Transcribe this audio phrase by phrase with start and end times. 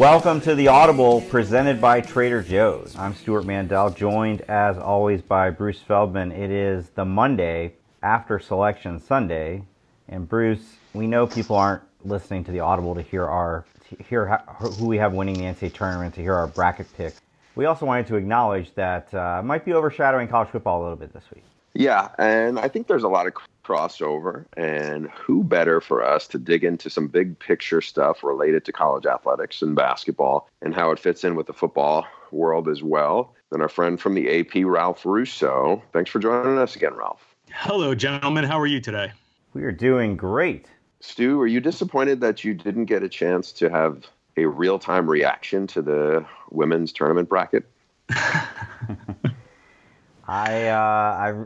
[0.00, 2.96] Welcome to the Audible presented by Trader Joe's.
[2.96, 6.32] I'm Stewart Mandel, joined as always by Bruce Feldman.
[6.32, 9.62] It is the Monday after Selection Sunday,
[10.08, 14.42] and Bruce, we know people aren't listening to the Audible to hear our to hear
[14.78, 17.20] who we have winning the NCAA tournament, to hear our bracket picks.
[17.54, 21.12] We also wanted to acknowledge that uh, might be overshadowing college football a little bit
[21.12, 21.44] this week.
[21.74, 23.34] Yeah, and I think there's a lot of
[23.64, 28.72] crossover, and who better for us to dig into some big picture stuff related to
[28.72, 33.34] college athletics and basketball and how it fits in with the football world as well
[33.50, 35.82] than our friend from the AP, Ralph Russo.
[35.92, 37.34] Thanks for joining us again, Ralph.
[37.52, 38.44] Hello, gentlemen.
[38.44, 39.12] How are you today?
[39.54, 40.66] We are doing great.
[41.00, 45.08] Stu, are you disappointed that you didn't get a chance to have a real time
[45.08, 47.64] reaction to the women's tournament bracket?
[50.30, 50.76] I, uh,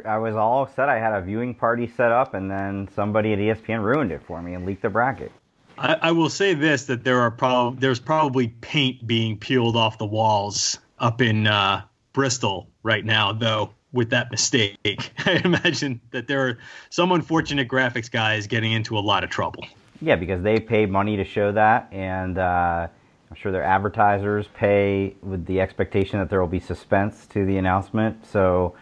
[0.05, 0.91] I I was all set.
[0.91, 4.43] I had a viewing party set up, and then somebody at ESPN ruined it for
[4.43, 5.33] me and leaked the bracket.
[5.79, 9.97] I, I will say this: that there are prob- there's probably paint being peeled off
[9.97, 11.81] the walls up in uh,
[12.13, 13.71] Bristol right now, though.
[13.95, 16.59] With that mistake, I imagine that there are
[16.91, 19.65] some unfortunate graphics guys getting into a lot of trouble.
[20.03, 22.89] Yeah, because they paid money to show that, and uh,
[23.31, 27.57] I'm sure their advertisers pay with the expectation that there will be suspense to the
[27.57, 28.27] announcement.
[28.27, 28.75] So,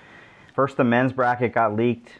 [0.54, 2.10] first, the men's bracket got leaked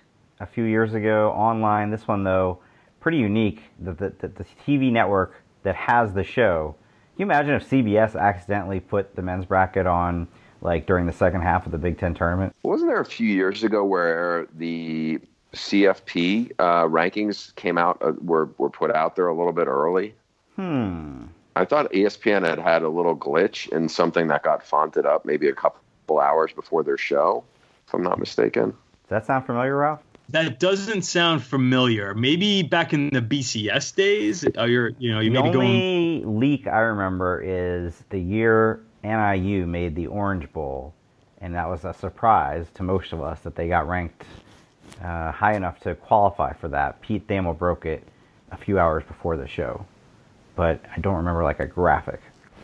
[0.40, 1.90] a few years ago online.
[1.90, 2.58] This one, though,
[3.00, 3.62] pretty unique.
[3.80, 6.74] The, the, the TV network that has the show.
[7.16, 10.28] Can you imagine if CBS accidentally put the men's bracket on?
[10.62, 13.64] Like during the second half of the Big Ten tournament, wasn't there a few years
[13.64, 15.18] ago where the
[15.52, 20.14] CFP uh, rankings came out uh, were were put out there a little bit early.
[20.56, 21.24] Hmm.
[21.54, 25.48] I thought ESPN had had a little glitch in something that got fonted up maybe
[25.48, 27.44] a couple hours before their show,
[27.86, 28.70] if I'm not mistaken.
[28.70, 30.00] Does that sound familiar, Ralph?
[30.30, 32.14] That doesn't sound familiar.
[32.14, 36.40] Maybe back in the BCS days, uh, you're you know you the maybe only going...
[36.40, 40.94] leak I remember is the year NIU made the Orange Bowl,
[41.40, 44.24] and that was a surprise to most of us that they got ranked
[45.02, 47.02] uh, high enough to qualify for that.
[47.02, 48.06] Pete Thamel broke it
[48.50, 49.84] a few hours before the show,
[50.62, 52.20] but I don't remember like a graphic.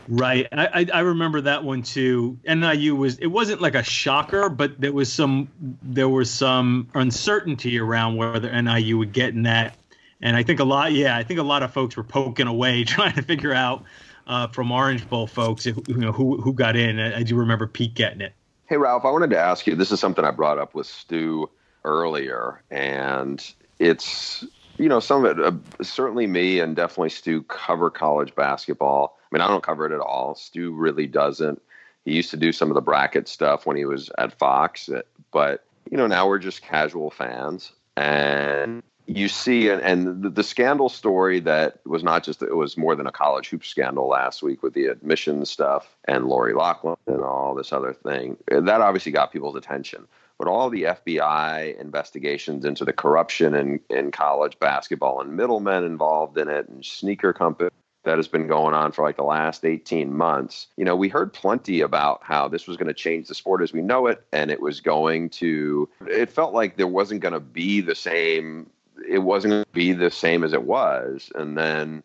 [0.07, 2.39] Right, I, I remember that one too.
[2.47, 5.49] NIU was it wasn't like a shocker, but there was some
[5.83, 9.75] there was some uncertainty around whether NIU would get in that,
[10.21, 12.83] and I think a lot yeah I think a lot of folks were poking away
[12.85, 13.83] trying to figure out
[14.27, 17.01] uh, from Orange Bowl folks you know who who got in.
[17.01, 18.31] I, I do remember Pete getting it.
[18.67, 19.75] Hey Ralph, I wanted to ask you.
[19.75, 21.49] This is something I brought up with Stu
[21.83, 23.45] earlier, and
[23.77, 24.45] it's
[24.79, 25.45] you know some of it.
[25.45, 29.17] Uh, certainly me and definitely Stu cover college basketball.
[29.31, 30.33] I mean, I don't cover it at all.
[30.35, 31.61] Stu really doesn't.
[32.05, 35.01] He used to do some of the bracket stuff when he was at Fox, uh,
[35.31, 40.43] but you know now we're just casual fans, and you see and, and the, the,
[40.43, 44.43] scandal story that was not just it was more than a college hoop scandal last
[44.43, 49.11] week with the admission stuff and Lori Loughlin and all this other thing that obviously
[49.11, 50.07] got people's attention
[50.39, 56.37] but all the FBI investigations into the corruption in, in college basketball and middlemen involved
[56.37, 57.69] in it and sneaker company
[58.05, 60.67] that has been going on for like the last 18 months.
[60.77, 63.73] You know, we heard plenty about how this was going to change the sport as
[63.73, 67.41] we know it and it was going to it felt like there wasn't going to
[67.41, 68.69] be the same
[69.07, 72.01] it wasn't going to be the same as it was and then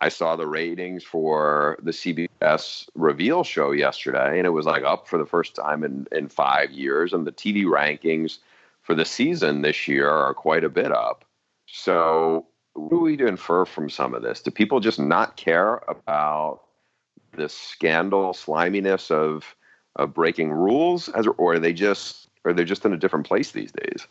[0.00, 5.08] I saw the ratings for the CBS reveal show yesterday, and it was like up
[5.08, 7.12] for the first time in, in five years.
[7.12, 8.38] And the TV rankings
[8.82, 11.24] for the season this year are quite a bit up.
[11.66, 14.40] So, what do we infer from some of this?
[14.40, 16.60] Do people just not care about
[17.32, 19.54] the scandal sliminess of
[19.96, 23.50] of breaking rules, as or are they just are they just in a different place
[23.50, 24.06] these days?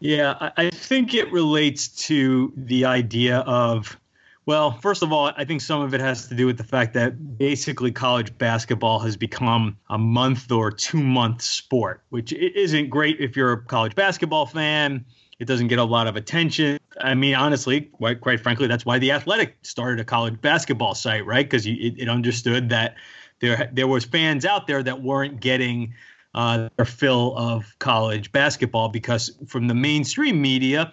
[0.00, 3.98] Yeah, I think it relates to the idea of
[4.46, 6.94] well, first of all, I think some of it has to do with the fact
[6.94, 13.20] that basically college basketball has become a month or two month sport, which isn't great
[13.20, 15.04] if you're a college basketball fan.
[15.40, 16.78] It doesn't get a lot of attention.
[17.00, 21.26] I mean, honestly, quite, quite frankly, that's why the Athletic started a college basketball site,
[21.26, 21.44] right?
[21.44, 22.94] Because it, it understood that
[23.40, 25.92] there there was fans out there that weren't getting
[26.34, 30.92] uh, their fill of college basketball because from the mainstream media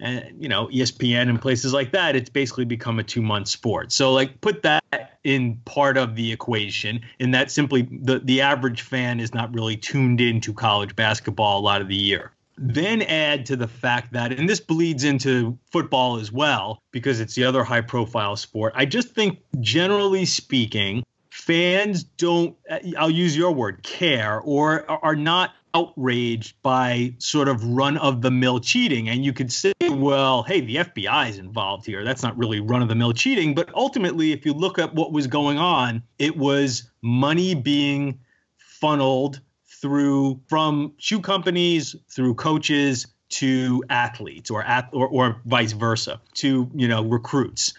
[0.00, 3.92] and you know ESPN and places like that, it's basically become a two month sport.
[3.92, 4.82] So like put that
[5.24, 9.76] in part of the equation, and that simply the the average fan is not really
[9.76, 12.32] tuned into college basketball a lot of the year.
[12.56, 17.34] Then add to the fact that, and this bleeds into football as well, because it's
[17.34, 18.72] the other high profile sport.
[18.76, 22.56] I just think, generally speaking, fans don't,
[22.96, 28.30] I'll use your word, care or are not outraged by sort of run of the
[28.30, 29.08] mill cheating.
[29.08, 32.04] And you could say, well, hey, the FBI is involved here.
[32.04, 33.54] That's not really run of the mill cheating.
[33.54, 38.20] But ultimately, if you look at what was going on, it was money being
[38.56, 46.70] funneled through from shoe companies, through coaches to athletes or, or, or vice versa to,
[46.74, 47.74] you know, recruits.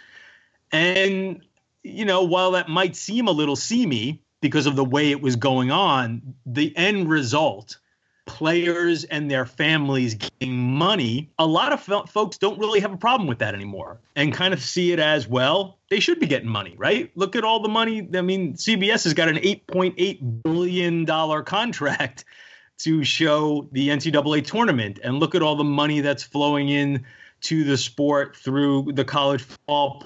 [0.72, 1.42] And,
[1.84, 5.38] you know, while that might seem a little seamy, because of the way it was
[5.38, 7.80] going on, the end result
[8.26, 13.28] players and their families getting money, a lot of folks don't really have a problem
[13.28, 16.76] with that anymore and kind of see it as well, they should be getting money,
[16.78, 17.12] right?
[17.16, 18.08] Look at all the money.
[18.14, 21.06] I mean, CBS has got an $8.8 billion
[21.46, 22.26] contract
[22.80, 27.06] to show the NCAA tournament and look at all the money that's flowing in
[27.42, 30.02] to the sport through the college football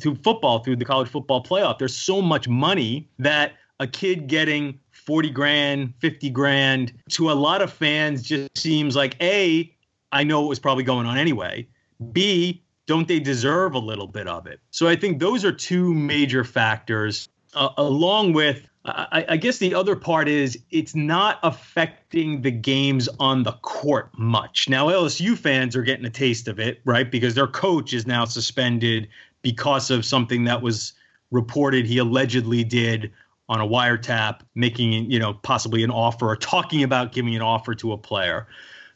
[0.00, 4.80] through football through the college football playoff there's so much money that a kid getting
[5.06, 9.74] 40 grand, 50 grand to a lot of fans just seems like A,
[10.12, 11.66] I know it was probably going on anyway.
[12.12, 14.60] B, don't they deserve a little bit of it?
[14.70, 19.76] So I think those are two major factors, uh, along with I, I, guess the
[19.76, 24.68] other part is it's not affecting the games on the court much.
[24.68, 27.08] Now, LSU fans are getting a taste of it, right?
[27.08, 29.08] Because their coach is now suspended
[29.42, 30.94] because of something that was
[31.30, 33.12] reported he allegedly did
[33.48, 37.74] on a wiretap, making you know possibly an offer or talking about giving an offer
[37.74, 38.46] to a player.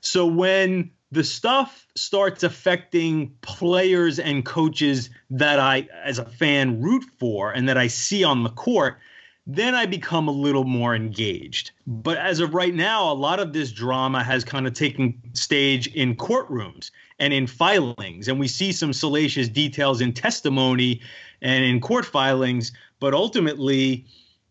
[0.00, 7.04] So when the stuff starts affecting players and coaches that I, as a fan, root
[7.18, 8.98] for and that I see on the court,
[9.46, 11.70] then I become a little more engaged.
[11.86, 15.86] But as of right now, a lot of this drama has kind of taken stage
[15.88, 16.90] in courtrooms
[17.20, 18.26] and in filings.
[18.26, 21.00] And we see some salacious details in testimony
[21.40, 22.72] and in court filings.
[22.98, 24.06] But ultimately,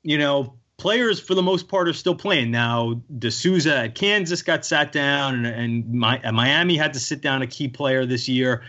[0.06, 2.52] you know, players for the most part are still playing.
[2.52, 7.00] Now, De Sousa at Kansas got sat down, and, and, my, uh, Miami had to
[7.00, 8.64] sit down a key player this year.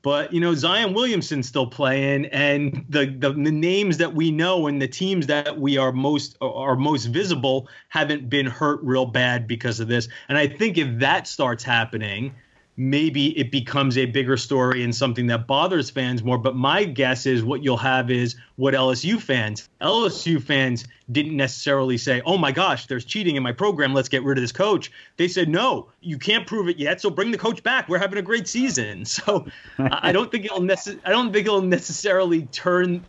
[0.00, 4.66] But you know, Zion Williamson's still playing, and the, the, the names that we know
[4.66, 9.04] and the teams that we are most uh, are most visible haven't been hurt real
[9.04, 10.08] bad because of this.
[10.28, 12.34] And I think if that starts happening,
[12.78, 16.38] maybe it becomes a bigger story and something that bothers fans more.
[16.38, 21.98] But my guess is what you'll have is what LSU fans, LSU fans didn't necessarily
[21.98, 23.94] say, oh my gosh, there's cheating in my program.
[23.94, 24.92] Let's get rid of this coach.
[25.16, 27.00] They said, no, you can't prove it yet.
[27.00, 27.88] So bring the coach back.
[27.88, 29.04] We're having a great season.
[29.18, 29.46] So
[29.78, 33.04] I don't think it'll necess- I don't think it'll necessarily turn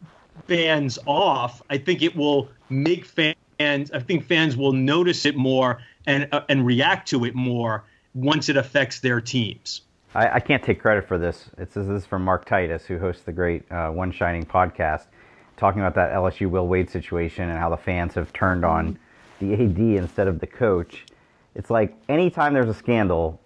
[0.48, 1.62] fans off.
[1.70, 6.42] I think it will make fans, I think fans will notice it more and, uh,
[6.50, 7.84] and react to it more
[8.14, 9.82] once it affects their teams.
[10.16, 11.50] I, I can't take credit for this.
[11.58, 15.06] It's, this is from Mark Titus, who hosts the great uh, One Shining podcast,
[15.58, 18.98] talking about that LSU Will Wade situation and how the fans have turned on
[19.40, 21.06] the AD instead of the coach.
[21.56, 23.40] It's like anytime there's a scandal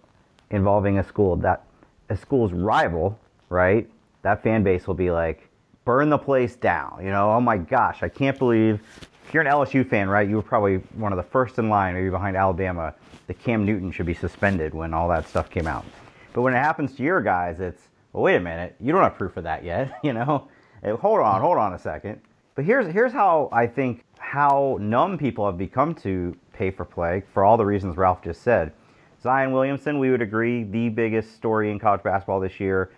[0.52, 1.66] involving a school, that
[2.10, 3.20] a school's rival,
[3.50, 3.90] right?
[4.22, 5.50] That fan base will be like,
[5.86, 7.00] burn the place down.
[7.02, 8.82] You know, oh my gosh, I can't believe.
[9.28, 11.96] If you're an LSU fan, right, you were probably one of the first in line,
[11.96, 12.94] maybe behind Alabama,
[13.28, 15.86] that Cam Newton should be suspended when all that stuff came out.
[16.34, 19.16] But when it happens to your guys, it's, well, wait a minute, you don't have
[19.16, 20.48] proof of that yet, you know?
[20.84, 22.22] Eh, hold on, hold on a second.
[22.56, 27.24] But here's here's how I think how numb people have become to pay for play
[27.34, 28.74] for all the reasons Ralph just said.
[29.22, 32.92] Zion Williamson, we would agree, the biggest story in college basketball this year,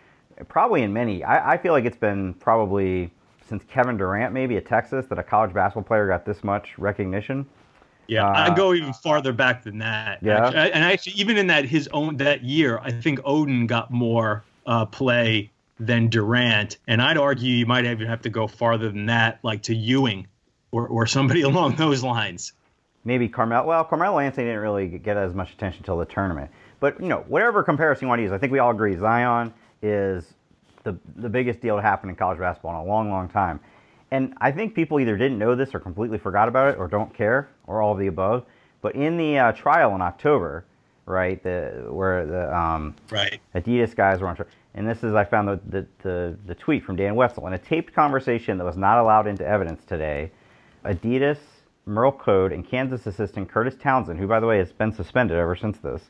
[0.50, 1.24] probably in many.
[1.24, 3.12] I, I feel like it's been probably
[3.48, 7.46] since Kevin Durant, maybe at Texas, that a college basketball player got this much recognition.
[8.08, 10.20] Yeah, uh, I go even farther back than that.
[10.22, 10.72] Yeah, actually.
[10.74, 14.86] and actually, even in that his own that year, I think Oden got more uh,
[14.86, 19.40] play than Durant, and I'd argue you might even have to go farther than that,
[19.44, 20.28] like to Ewing
[20.72, 22.54] or or somebody along those lines.
[23.04, 23.68] Maybe Carmelo.
[23.68, 26.50] Well, Carmelo Anthony didn't really get as much attention until the tournament.
[26.80, 29.54] But you know, whatever comparison you want to use, I think we all agree Zion
[29.82, 30.34] is
[30.84, 33.60] the the biggest deal to happen in college basketball in a long, long time.
[34.16, 37.14] And I think people either didn't know this or completely forgot about it or don't
[37.14, 38.46] care or all of the above.
[38.82, 40.64] But in the uh, trial in October,
[41.06, 43.42] right, the where the um, right.
[43.54, 46.86] Adidas guys were on trial, and this is I found the, the, the, the tweet
[46.86, 50.32] from Dan Wetzel in a taped conversation that was not allowed into evidence today.
[50.86, 51.40] Adidas,
[51.86, 55.58] Merl Code, and Kansas assistant Kurtis Townsend, who by the way has been suspended ever
[55.58, 56.04] since this,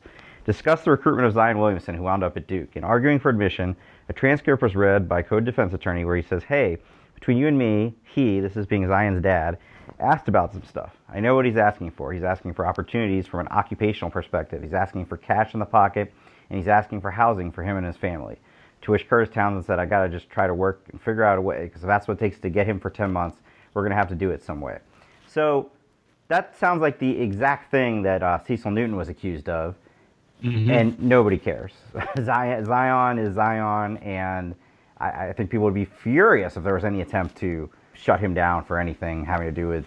[0.45, 2.75] discussed the recruitment of Zion Williamson, who wound up at Duke.
[2.75, 3.75] In arguing for admission,
[4.09, 6.77] a transcript was read by Code defense attorney where he says, "Hey."
[7.15, 9.57] Between you and me, he, this is being Zion's dad,
[9.99, 10.95] asked about some stuff.
[11.09, 12.13] I know what he's asking for.
[12.13, 14.61] He's asking for opportunities from an occupational perspective.
[14.61, 16.13] He's asking for cash in the pocket,
[16.49, 18.37] and he's asking for housing for him and his family.
[18.83, 21.37] To which Kurtis Townsend said, I got to just try to work and figure out
[21.37, 23.37] a way, because if that's what it takes to get him for 10 months,
[23.73, 24.79] we're going to have to do it some way.
[25.27, 25.71] So
[26.27, 29.75] that sounds like the exact thing that uh, Cecil Newton was accused of,
[30.43, 30.69] mm-hmm.
[30.69, 31.73] and nobody cares.
[32.23, 34.55] Zion, Zion is Zion, and
[35.05, 38.33] I, I, think people would be furious if there was any attempt to shut him
[38.33, 39.85] down for anything having to do with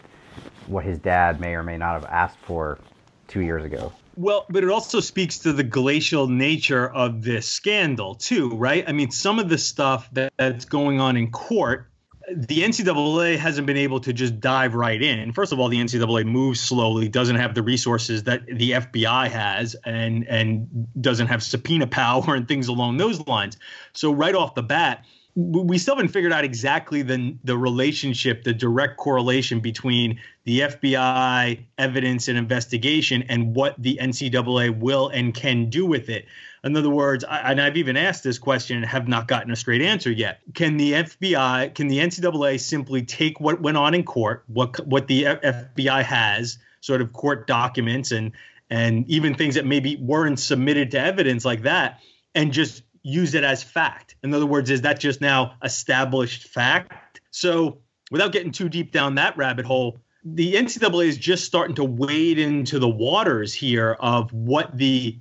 [0.67, 2.79] what his dad may or may not have asked for
[3.27, 3.93] two years ago.
[4.17, 8.85] Well, but it also speaks to the glacial nature of this scandal, too, right?
[8.89, 11.88] I mean, some of the stuff that, that's going on in court
[12.35, 15.33] the NCAA hasn't been able to just dive right in.
[15.33, 19.77] First of all, the NCAA moves slowly, doesn't have the resources that the FBI has,
[19.85, 23.57] and and doesn't have subpoena power and things along those lines.
[23.93, 25.05] So right off the bat,
[25.35, 31.65] we still haven't figured out exactly the the relationship, the direct correlation between the FBI
[31.79, 36.27] evidence and investigation and what the NCAA will and can do with it.
[36.65, 39.57] In other words, I, and I've even asked this question and have not gotten a
[39.57, 40.41] straight answer yet.
[40.55, 45.07] Can the FBI, can the NCAA simply take what went on in court, what what
[45.07, 48.33] the FBI has, sort of court documents and
[48.71, 52.01] and even things that maybe weren't submitted to evidence like that,
[52.35, 54.17] and just use it as fact?
[54.23, 57.21] In other words, is that just now established fact?
[57.31, 57.79] So,
[58.11, 62.39] without getting too deep down that rabbit hole, the NCAA is just starting to wade
[62.39, 65.19] into the waters here of what the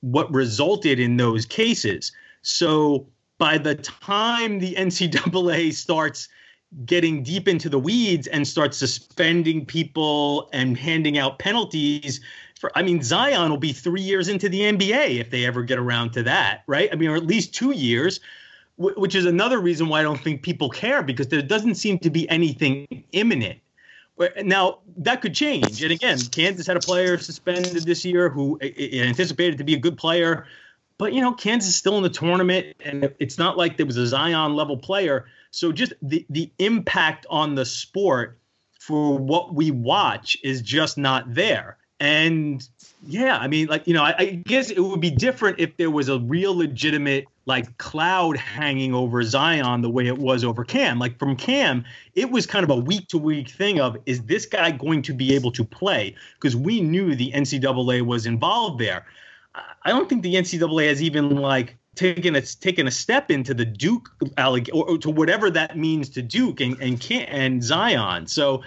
[0.00, 2.12] what resulted in those cases.
[2.42, 3.06] So
[3.38, 6.28] by the time the NCAA starts
[6.84, 12.20] getting deep into the weeds and starts suspending people and handing out penalties
[12.60, 15.78] for I mean Zion will be 3 years into the NBA if they ever get
[15.78, 16.88] around to that, right?
[16.92, 18.20] I mean or at least 2 years
[18.76, 22.08] which is another reason why I don't think people care because there doesn't seem to
[22.08, 23.58] be anything imminent.
[24.42, 29.58] Now that could change, and again, Kansas had a player suspended this year who anticipated
[29.58, 30.46] to be a good player,
[30.98, 33.96] but you know Kansas is still in the tournament, and it's not like there was
[33.96, 35.26] a Zion level player.
[35.50, 38.38] So just the the impact on the sport
[38.78, 41.78] for what we watch is just not there.
[41.98, 42.66] And
[43.06, 45.90] yeah, I mean, like you know, I, I guess it would be different if there
[45.90, 50.98] was a real legitimate like cloud hanging over Zion the way it was over Cam.
[50.98, 54.44] Like from Cam, it was kind of a week to week thing of is this
[54.44, 56.14] guy going to be able to play?
[56.34, 59.06] Because we knew the NCAA was involved there.
[59.54, 63.64] I don't think the NCAA has even like taken a taken a step into the
[63.64, 68.26] Duke alleg- or, or to whatever that means to Duke and and Cam, and Zion.
[68.26, 68.62] So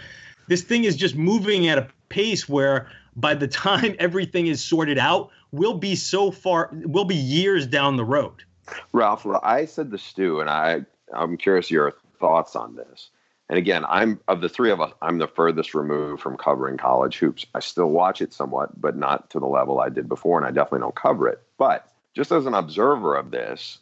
[0.47, 4.97] this thing is just moving at a pace where by the time everything is sorted
[4.97, 8.43] out, we'll be so far, we'll be years down the road.
[8.91, 13.09] Ralph, I said the Stu, and I I'm curious your thoughts on this.
[13.49, 17.17] And again, I'm of the three of us, I'm the furthest removed from covering college
[17.17, 17.45] hoops.
[17.53, 20.51] I still watch it somewhat, but not to the level I did before, and I
[20.51, 21.41] definitely don't cover it.
[21.57, 23.79] But just as an observer of this,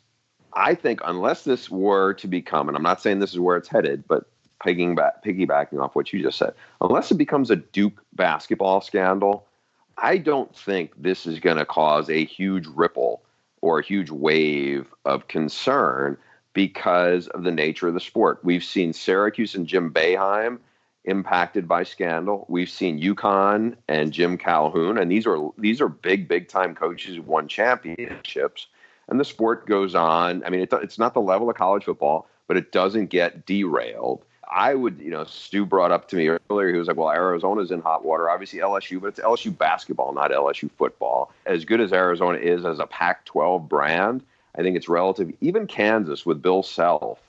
[0.53, 3.69] I think unless this were to become, and I'm not saying this is where it's
[3.69, 4.25] headed, but
[4.61, 9.45] piggybacking, piggybacking off what you just said, unless it becomes a Duke basketball scandal,
[9.97, 13.21] I don't think this is going to cause a huge ripple
[13.61, 16.17] or a huge wave of concern
[16.53, 18.39] because of the nature of the sport.
[18.43, 20.59] We've seen Syracuse and Jim Boeheim
[21.05, 22.45] impacted by scandal.
[22.49, 27.15] We've seen UConn and Jim Calhoun, and these are these are big, big time coaches
[27.15, 28.67] who won championships.
[29.07, 30.43] And the sport goes on.
[30.45, 34.23] I mean, it, it's not the level of college football, but it doesn't get derailed.
[34.51, 36.71] I would, you know, Stu brought up to me earlier.
[36.71, 38.29] He was like, "Well, Arizona's in hot water.
[38.29, 41.31] Obviously LSU, but it's LSU basketball, not LSU football.
[41.45, 44.23] As good as Arizona is as a Pac-12 brand,
[44.55, 45.31] I think it's relative.
[45.39, 47.19] Even Kansas with Bill Self,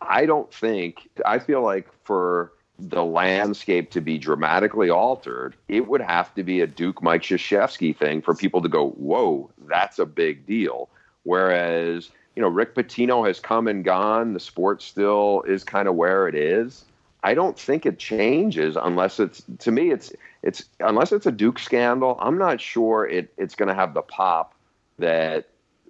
[0.00, 1.08] I don't think.
[1.26, 6.60] I feel like for the landscape to be dramatically altered, it would have to be
[6.60, 10.88] a Duke Mike Krzyzewski thing for people to go, "Whoa, that's a big deal."
[11.24, 14.32] Whereas you know, Rick Pitino has come and gone.
[14.32, 16.84] The sport still is kind of where it is.
[17.24, 20.12] I don't think it changes unless it's to me it's
[20.44, 22.16] it's unless it's a Duke scandal.
[22.20, 24.54] I'm not sure it it's going to have the pop
[25.00, 25.48] that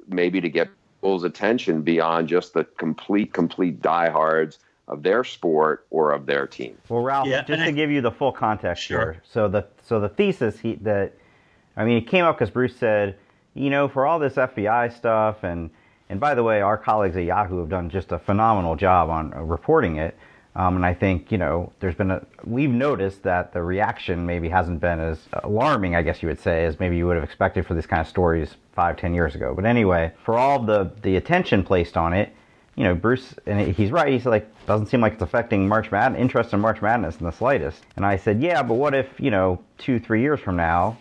[0.08, 0.70] maybe to get
[1.02, 6.78] people's attention beyond just the complete complete diehards of their sport or of their team.
[6.88, 9.12] Well, Ralph, yeah, just to I, give you the full context sure.
[9.12, 9.22] here.
[9.30, 11.12] So the so the thesis he that
[11.76, 13.18] I mean it came up because Bruce said,
[13.52, 15.68] you know, for all this FBI stuff and
[16.08, 19.32] and by the way, our colleagues at Yahoo have done just a phenomenal job on
[19.34, 20.16] uh, reporting it.
[20.56, 24.48] Um, and I think, you know, there's been a, we've noticed that the reaction maybe
[24.48, 27.64] hasn't been as alarming, I guess you would say, as maybe you would have expected
[27.64, 29.54] for these kind of stories five, ten years ago.
[29.54, 32.32] But anyway, for all the, the attention placed on it,
[32.74, 36.20] you know, Bruce, and he's right, he's like, doesn't seem like it's affecting March Madness,
[36.20, 37.82] interest in March Madness in the slightest.
[37.96, 40.96] And I said, yeah, but what if, you know, two, three years from now,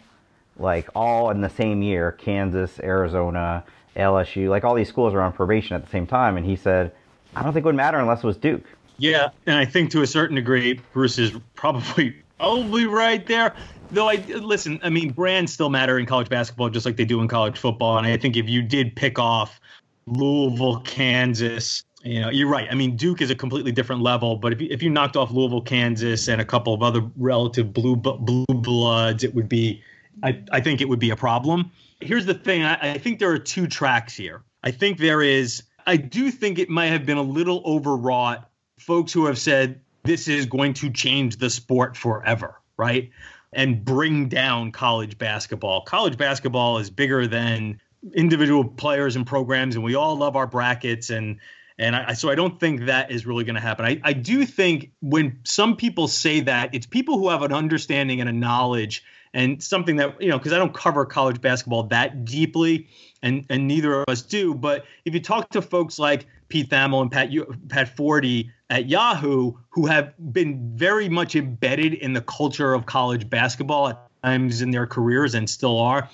[0.57, 3.63] like all in the same year, Kansas, Arizona,
[3.97, 6.37] LSU, like all these schools are on probation at the same time.
[6.37, 6.91] And he said,
[7.35, 8.63] I don't think it would matter unless it was Duke.
[8.97, 13.53] Yeah, and I think to a certain degree, Bruce is probably probably right there.
[13.91, 17.21] Though I listen, I mean, brands still matter in college basketball just like they do
[17.21, 17.97] in college football.
[17.97, 19.59] And I think if you did pick off
[20.07, 22.67] Louisville, Kansas, you know, you're right.
[22.69, 25.31] I mean, Duke is a completely different level, but if you, if you knocked off
[25.31, 29.81] Louisville, Kansas, and a couple of other relative blue blue bloods, it would be,
[30.23, 31.71] I, I think it would be a problem.
[31.99, 34.43] Here's the thing: I, I think there are two tracks here.
[34.63, 35.63] I think there is.
[35.85, 38.49] I do think it might have been a little overwrought.
[38.79, 43.11] Folks who have said this is going to change the sport forever, right?
[43.53, 45.81] and bring down college basketball.
[45.81, 47.81] College basketball is bigger than
[48.13, 51.39] individual players and programs, and we all love our brackets and
[51.79, 53.85] and I, so I don't think that is really going to happen.
[53.85, 58.19] I, I do think when some people say that, it's people who have an understanding
[58.19, 62.25] and a knowledge and something that you know because I don't cover college basketball that
[62.25, 62.87] deeply,
[63.21, 64.53] and and neither of us do.
[64.53, 67.29] But if you talk to folks like Pete Thamel and Pat
[67.69, 73.29] Pat Forde at Yahoo, who have been very much embedded in the culture of college
[73.29, 76.09] basketball at times in their careers and still are,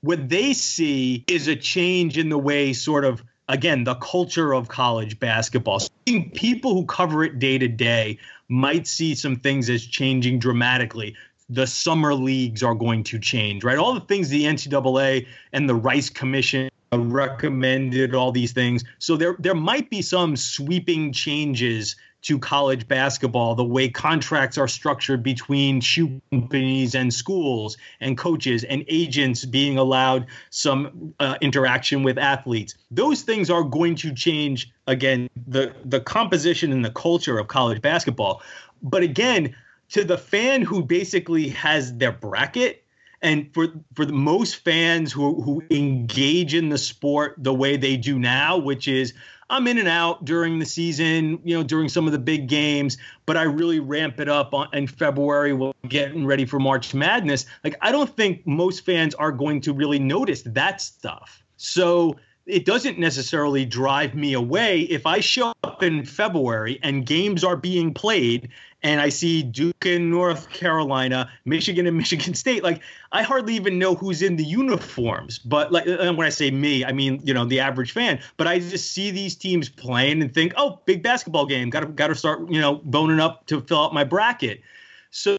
[0.00, 4.68] what they see is a change in the way sort of again the culture of
[4.68, 5.80] college basketball.
[5.80, 5.90] So
[6.34, 8.18] people who cover it day to day
[8.48, 11.16] might see some things as changing dramatically
[11.48, 13.78] the summer leagues are going to change, right?
[13.78, 18.84] All the things the NCAA and the Rice Commission recommended, all these things.
[18.98, 24.66] So there there might be some sweeping changes to college basketball, the way contracts are
[24.66, 32.02] structured between shoe companies and schools and coaches and agents being allowed some uh, interaction
[32.02, 32.74] with athletes.
[32.90, 37.80] Those things are going to change again the the composition and the culture of college
[37.80, 38.42] basketball.
[38.82, 39.54] But again,
[39.90, 42.84] to the fan who basically has their bracket
[43.22, 47.96] and for for the most fans who who engage in the sport the way they
[47.96, 49.14] do now which is
[49.48, 52.98] I'm in and out during the season, you know, during some of the big games,
[53.26, 57.46] but I really ramp it up on, in February while getting ready for March Madness.
[57.62, 61.44] Like, I don't think most fans are going to really notice that stuff.
[61.56, 67.44] So it doesn't necessarily drive me away if I show up in February and games
[67.44, 68.48] are being played
[68.86, 72.62] and I see Duke and North Carolina, Michigan and Michigan State.
[72.62, 75.40] Like I hardly even know who's in the uniforms.
[75.40, 78.20] But like when I say me, I mean you know the average fan.
[78.36, 81.68] But I just see these teams playing and think, oh, big basketball game.
[81.68, 84.60] Got to got to start you know boning up to fill out my bracket.
[85.10, 85.36] So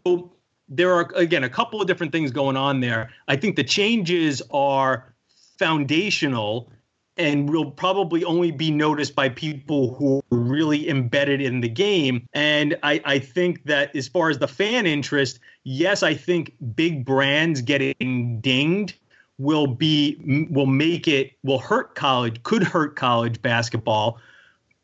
[0.68, 3.08] there are again a couple of different things going on there.
[3.28, 5.14] I think the changes are
[5.58, 6.70] foundational
[7.18, 12.26] and will probably only be noticed by people who are really embedded in the game.
[12.32, 17.04] And I, I think that as far as the fan interest, yes, I think big
[17.04, 18.94] brands getting dinged
[19.38, 24.18] will be will make it will hurt college could hurt college basketball.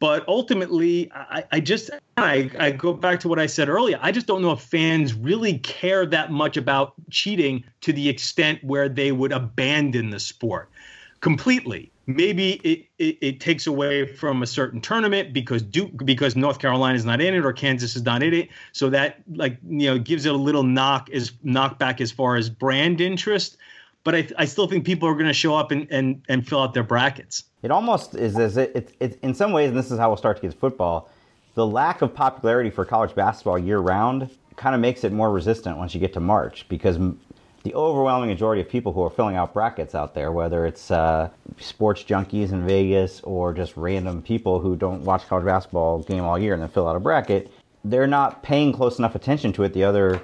[0.01, 3.99] But ultimately I, I just I, I go back to what i said earlier.
[4.01, 8.63] I just don't know if fans really care that much about cheating to the extent
[8.63, 10.71] where they would abandon the sport
[11.21, 16.59] completely maybe it, it, it, takes away from a certain tournament because Duke because North
[16.59, 18.49] Carolina is not in it or Kansas is not in it.
[18.73, 22.51] So that like you know gives it a little knock is knockback as far as
[22.51, 23.57] brand interest.
[24.05, 26.61] But I, I still think people are going to show up and, and, and fill
[26.61, 27.45] out their brackets.
[27.63, 30.19] It almost is as it, it, it in some ways, and this is how we'll
[30.19, 31.09] start to get football.
[31.55, 35.79] The lack of popularity for college basketball year round kind of makes it more resistant
[35.79, 36.99] once you get to March because
[37.65, 41.31] the overwhelming majority of people who are filling out brackets out there, whether it's uh,
[41.59, 46.39] sports junkies in Vegas or just random people who don't watch college basketball game all
[46.39, 47.51] year and then fill out a bracket,
[47.83, 50.21] they're not paying close enough attention to it the other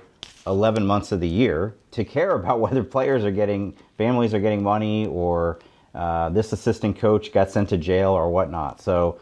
[0.47, 4.63] 11 months of the year to care about whether players are getting, families are getting
[4.63, 5.59] money or
[5.95, 8.83] uh, this assistant coach got sent to jail or whatnot.
[8.83, 9.19] So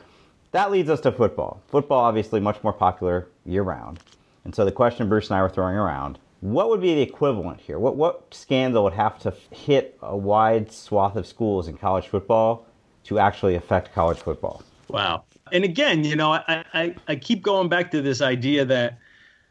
[0.50, 1.62] that leads us to football.
[1.68, 4.00] Football, obviously, much more popular year round.
[4.44, 7.60] And so the question Bruce and I were throwing around what would be the equivalent
[7.60, 7.78] here?
[7.78, 12.66] What what scandal would have to hit a wide swath of schools in college football
[13.04, 14.62] to actually affect college football?
[14.88, 15.24] Wow.
[15.52, 18.98] And again, you know, I, I, I keep going back to this idea that,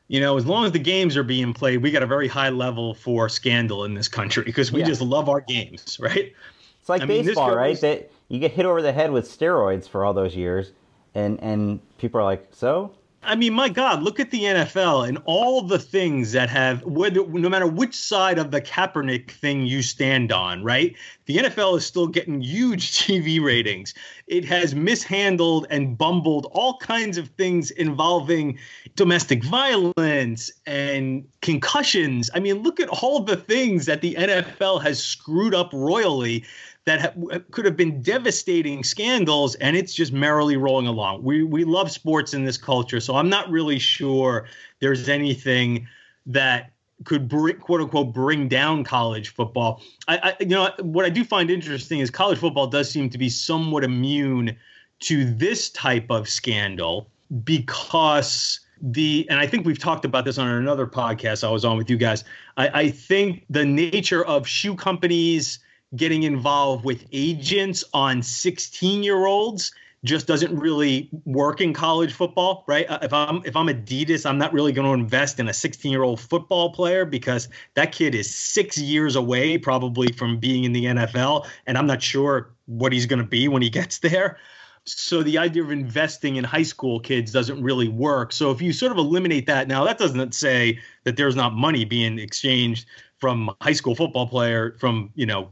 [0.07, 2.49] you know, as long as the games are being played, we got a very high
[2.49, 4.85] level for scandal in this country because we yeah.
[4.85, 6.33] just love our games, right?
[6.79, 7.81] It's like I baseball, mean, right?
[7.81, 10.71] That you get hit over the head with steroids for all those years,
[11.15, 12.93] and and people are like, so
[13.27, 17.27] I mean, my God, look at the NFL and all the things that have, whether
[17.27, 20.95] no matter which side of the Kaepernick thing you stand on, right?
[21.25, 23.93] The NFL is still getting huge TV ratings.
[24.27, 28.57] It has mishandled and bumbled all kinds of things involving
[28.95, 32.29] domestic violence and concussions.
[32.33, 36.45] I mean, look at all the things that the NFL has screwed up royally
[36.87, 41.21] that ha- could have been devastating scandals, and it's just merrily rolling along.
[41.21, 44.47] We we love sports in this culture, so I'm not really sure
[44.79, 45.85] there's anything
[46.25, 46.71] that
[47.03, 49.81] could quote unquote bring down college football.
[50.07, 53.17] I, I, you know what I do find interesting is college football does seem to
[53.17, 54.55] be somewhat immune
[55.01, 57.09] to this type of scandal
[57.43, 61.75] because the and I think we've talked about this on another podcast I was on
[61.75, 62.23] with you guys.
[62.55, 65.59] I, I think the nature of shoe companies
[65.95, 69.71] getting involved with agents on 16 year olds
[70.03, 72.89] just doesn't really work in college football, right?
[72.89, 75.91] Uh, if I'm if I'm Adidas, I'm not really going to invest in a 16
[75.91, 80.73] year old football player because that kid is six years away probably from being in
[80.73, 84.37] the NFL, and I'm not sure what he's going to be when he gets there.
[84.85, 88.31] So the idea of investing in high school kids doesn't really work.
[88.31, 91.83] So if you sort of eliminate that, now that doesn't say that there's not money
[91.83, 92.85] being exchanged
[93.19, 95.49] from high school football player from you know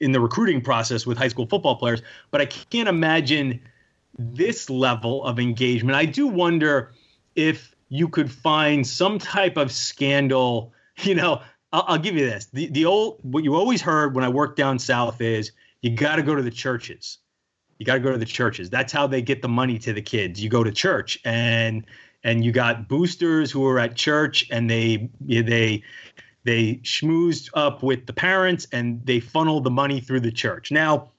[0.00, 3.60] in the recruiting process with high school football players, but I can't imagine
[4.18, 5.96] this level of engagement.
[5.96, 6.92] I do wonder
[7.34, 10.72] if you could find some type of scandal.
[11.02, 14.24] You know, I'll, I'll give you this: the the old what you always heard when
[14.24, 17.18] I worked down south is you got to go to the churches.
[17.78, 18.70] You got to go to the churches.
[18.70, 20.42] That's how they get the money to the kids.
[20.42, 21.84] You go to church and
[22.24, 25.82] and you got boosters who are at church and they they
[26.46, 30.70] they schmoozed up with the parents and they funnel the money through the church.
[30.70, 31.10] Now,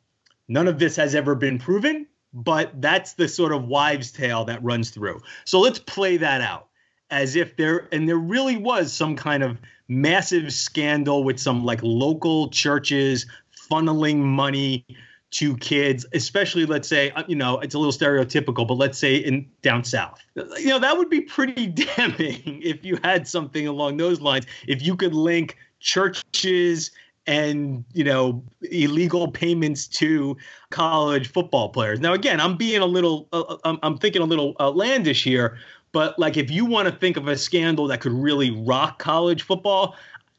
[0.48, 4.64] none of this has ever been proven but that's the sort of wives' tale that
[4.64, 5.22] runs through.
[5.46, 6.68] So let's play that out
[7.10, 11.80] as if there and there really was some kind of massive scandal with some like
[11.82, 13.26] local churches
[13.72, 14.86] funneling money
[15.30, 19.18] to kids especially let's say uh, you know it's a little stereotypical but let's say
[19.18, 23.98] in down south you know that would be pretty damning if you had something along
[23.98, 26.92] those lines if you could link churches
[27.28, 30.36] and you know illegal payments to
[30.70, 32.00] college football players.
[32.00, 35.58] Now, again, I'm being a little, uh, uh I'm, I'm, thinking a little outlandish here,
[35.92, 39.44] but like if you want to think of a scandal that could really rock college
[39.44, 39.96] football.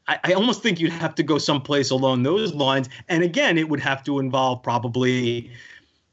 [0.09, 2.89] I, almost think you'd have to go someplace along those lines.
[3.09, 5.51] And again, it would have to involve probably,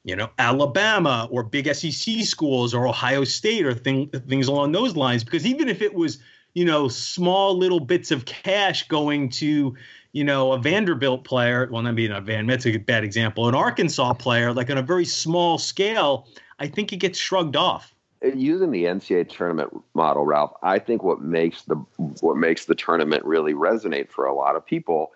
[0.03, 4.95] you know, Alabama or big SEC schools or Ohio State or thing, things along those
[4.97, 5.23] lines.
[5.23, 6.19] Because even if it was,
[6.53, 9.75] you know, small little bits of cash going to,
[10.12, 13.55] you know, a Vanderbilt player, well, not being a Van, that's a bad example, an
[13.55, 16.27] Arkansas player, like on a very small scale,
[16.60, 17.94] I think it gets shrugged off.
[18.34, 21.76] Using the NCAA tournament model, Ralph, I think what makes the
[22.22, 25.12] what makes the tournament really resonate for a lot of people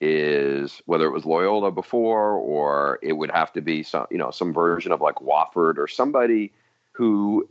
[0.00, 4.30] is whether it was Loyola before or it would have to be some you know
[4.30, 6.52] some version of like Wofford or somebody
[6.92, 7.48] who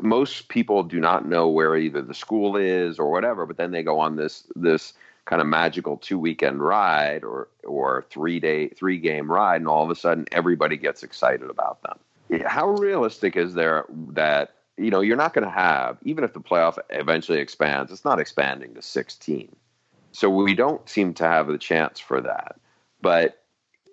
[0.00, 3.82] most people do not know where either the school is or whatever, but then they
[3.82, 4.94] go on this this
[5.26, 9.84] kind of magical two weekend ride or or three day three game ride and all
[9.84, 11.98] of a sudden everybody gets excited about them
[12.46, 16.40] how realistic is there that you know you're not going to have even if the
[16.40, 19.54] playoff eventually expands it's not expanding to 16
[20.14, 22.54] so we don't seem to have the chance for that.
[23.02, 23.42] But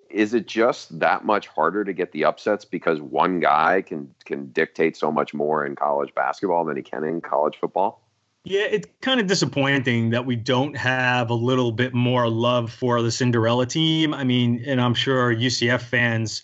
[0.08, 4.46] is it just that much harder to get the upsets because one guy can can
[4.52, 8.00] dictate so much more in college basketball than he can in college football?
[8.44, 13.02] Yeah, it's kind of disappointing that we don't have a little bit more love for
[13.02, 14.14] the Cinderella team.
[14.14, 16.42] I mean, and I'm sure UCF fans,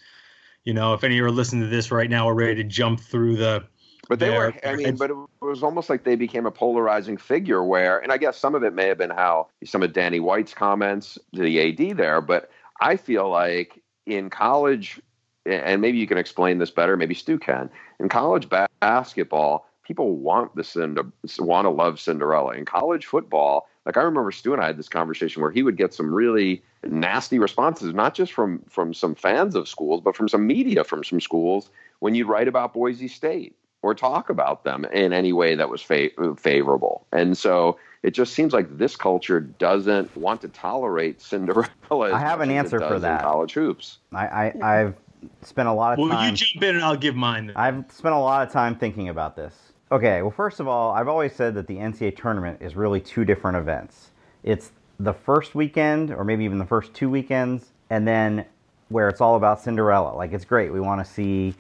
[0.69, 2.63] you know, if any of you are listening to this right now, are ready to
[2.63, 3.65] jump through the.
[4.07, 7.17] But they their, were, I mean, but it was almost like they became a polarizing
[7.17, 10.21] figure where, and I guess some of it may have been how some of Danny
[10.21, 12.51] White's comments to the AD there, but
[12.83, 15.01] I feel like in college,
[15.47, 18.47] and maybe you can explain this better, maybe Stu can, in college
[18.83, 23.69] basketball, people want the Cinder, want to love Cinderella in college football.
[23.87, 26.63] Like I remember Stu and I had this conversation where he would get some really
[26.85, 31.05] nasty responses, not just from from some fans of schools, but from some media from
[31.05, 35.55] some schools when you'd write about Boise State or talk about them in any way
[35.55, 37.07] that was fa- favorable.
[37.13, 41.69] And so it just seems like this culture doesn't want to tolerate Cinderella.
[41.91, 43.23] I have an answer for that.
[43.23, 43.99] college hoops.
[44.13, 44.95] I, I have
[45.43, 46.19] spent a lot of well, time.
[46.19, 47.53] Well, you jump in and I'll give mine.
[47.55, 49.55] I've spent a lot of time thinking about this.
[49.91, 53.25] Okay, well, first of all, I've always said that the NCAA tournament is really two
[53.25, 54.11] different events.
[54.43, 58.45] It's the first weekend, or maybe even the first two weekends, and then
[58.89, 60.15] where it's all about Cinderella.
[60.17, 60.73] Like, it's great.
[60.73, 61.55] We want to see,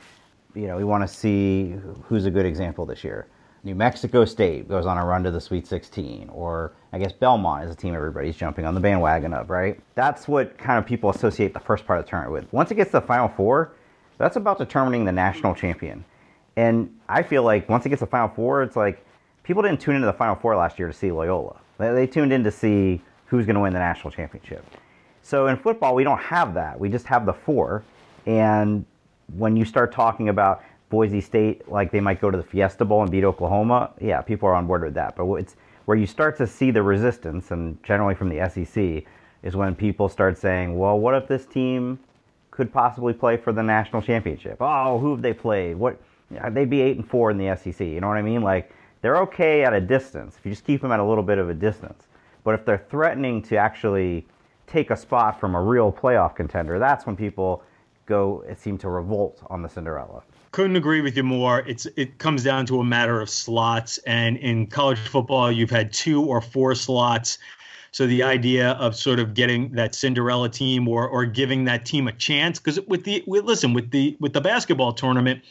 [0.54, 1.74] you know, we want to see
[2.04, 3.26] who's a good example this year.
[3.64, 7.64] New Mexico State goes on a run to the Sweet 16, or I guess Belmont
[7.64, 9.78] is a team everybody's jumping on the bandwagon of, right?
[9.94, 12.52] That's what kind of people associate the first part of the tournament with.
[12.52, 13.72] Once it gets to the Final Four,
[14.16, 16.04] that's about determining the national champion.
[16.56, 19.04] And I feel like once it gets to the Final Four, it's like
[19.42, 21.60] people didn't tune into the Final Four last year to see Loyola.
[21.78, 24.64] They, they tuned in to see who's going to win the national championship.
[25.22, 26.78] So in football, we don't have that.
[26.80, 27.84] We just have the four.
[28.26, 28.84] And
[29.36, 33.02] when you start talking about Boise State, like they might go to the Fiesta Bowl
[33.02, 35.16] and beat Oklahoma, yeah, people are on board with that.
[35.16, 39.04] But it's Where you start to see the resistance, and generally from the SEC,
[39.42, 41.98] is when people start saying, well, what if this team
[42.50, 44.56] could possibly play for the national championship?
[44.60, 45.76] Oh, who have they played?
[45.76, 46.00] What
[46.50, 47.80] they'd be eight and four in the SEC.
[47.80, 48.42] You know what I mean?
[48.42, 51.38] Like they're okay at a distance if you just keep them at a little bit
[51.38, 52.07] of a distance.
[52.48, 54.26] But if they're threatening to actually
[54.66, 57.62] take a spot from a real playoff contender, that's when people
[58.06, 60.22] go seem to revolt on the Cinderella.
[60.52, 61.58] Couldn't agree with you more.
[61.66, 65.92] It's it comes down to a matter of slots, and in college football, you've had
[65.92, 67.36] two or four slots.
[67.90, 72.08] So the idea of sort of getting that Cinderella team or or giving that team
[72.08, 75.42] a chance, because with the with, listen with the with the basketball tournament,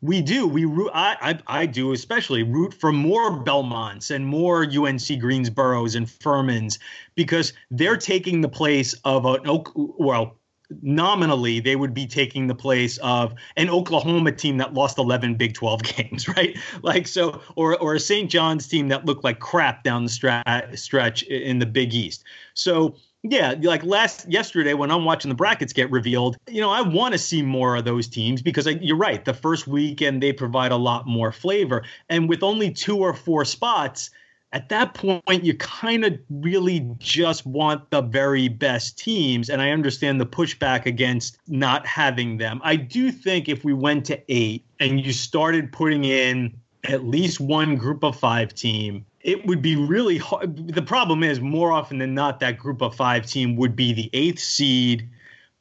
[0.00, 4.62] we do we root I, I, I do especially root for more belmonts and more
[4.62, 6.78] unc greensboros and furmans
[7.14, 10.38] because they're taking the place of an oak well
[10.82, 15.54] nominally they would be taking the place of an Oklahoma team that lost 11 Big
[15.54, 16.58] 12 games, right?
[16.82, 18.30] Like so or or a St.
[18.30, 22.24] John's team that looked like crap down the stra- stretch in the Big East.
[22.54, 26.82] So yeah, like last yesterday when I'm watching the brackets get revealed, you know, I
[26.82, 29.24] want to see more of those teams because I, you're right.
[29.24, 33.44] The first weekend they provide a lot more flavor, and with only two or four
[33.44, 34.10] spots,
[34.52, 39.70] at that point you kind of really just want the very best teams and i
[39.70, 44.64] understand the pushback against not having them i do think if we went to eight
[44.80, 49.76] and you started putting in at least one group of five team it would be
[49.76, 53.74] really hard the problem is more often than not that group of five team would
[53.74, 55.08] be the eighth seed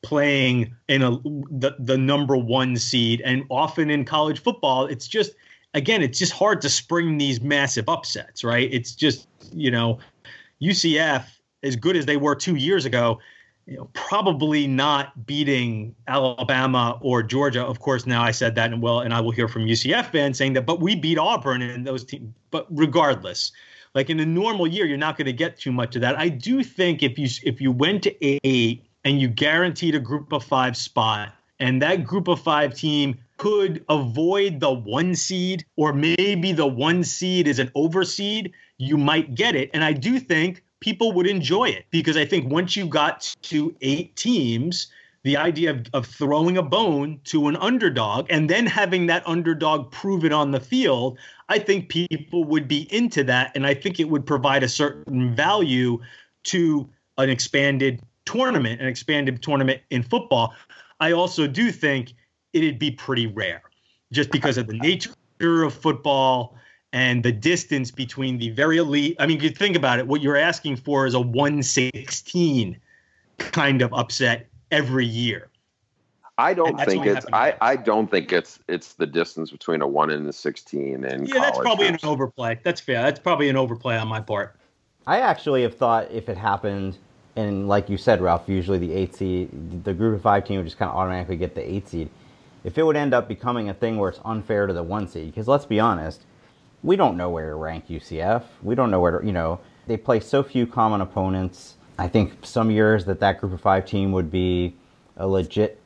[0.03, 5.31] playing in a the, the number one seed and often in college football it's just
[5.77, 8.69] again, it's just hard to spring these massive upsets, right?
[8.71, 9.99] It's just, you know,
[10.61, 11.25] UCF,
[11.63, 13.19] as good as they were two years ago,
[13.67, 17.63] you know, probably not beating Alabama or Georgia.
[17.63, 20.37] Of course, now I said that, and well, and I will hear from UCF fans
[20.37, 22.33] saying that, but we beat Auburn and those teams.
[22.49, 23.51] But regardless,
[23.93, 26.17] like in a normal year, you're not going to get too much of that.
[26.17, 30.31] I do think if you if you went to eight and you guaranteed a group
[30.31, 35.91] of five spot, and that group of five team could avoid the one seed, or
[35.91, 39.69] maybe the one seed is an overseed, you might get it.
[39.73, 43.75] And I do think people would enjoy it because I think once you got to
[43.81, 44.87] eight teams,
[45.23, 49.91] the idea of, of throwing a bone to an underdog and then having that underdog
[49.91, 51.17] prove it on the field,
[51.49, 53.51] I think people would be into that.
[53.55, 55.99] And I think it would provide a certain value
[56.45, 56.87] to
[57.17, 60.53] an expanded tournament, an expanded tournament in football.
[60.99, 62.13] I also do think
[62.53, 63.61] it'd be pretty rare
[64.11, 65.11] just because of the nature
[65.63, 66.56] of football
[66.93, 69.15] and the distance between the very elite.
[69.19, 72.77] I mean, you think about it, what you're asking for is a 116
[73.37, 75.49] kind of upset every year.
[76.39, 80.11] I don't think it's I, I don't think it's it's the distance between a one
[80.11, 83.97] and a sixteen and yeah that's probably an overplay that's fair that's probably an overplay
[83.97, 84.55] on my part.
[85.07, 86.99] I actually have thought if it happened
[87.35, 89.49] and like you said Ralph usually the eight seed
[89.83, 92.07] the group of five team would just kind of automatically get the eight seed
[92.67, 95.27] if it would end up becoming a thing where it's unfair to the one seed,
[95.27, 96.25] because let's be honest,
[96.83, 98.43] we don't know where to rank UCF.
[98.61, 101.75] We don't know where to, you know, they play so few common opponents.
[101.97, 104.75] I think some years that that group of five team would be
[105.15, 105.81] a legit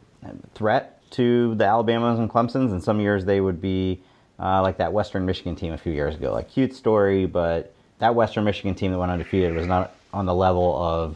[0.54, 4.02] threat to the Alabamas and Clemsons, and some years they would be
[4.40, 6.34] uh, like that Western Michigan team a few years ago.
[6.34, 10.34] Like cute story, but that Western Michigan team that went undefeated was not on the
[10.34, 11.16] level of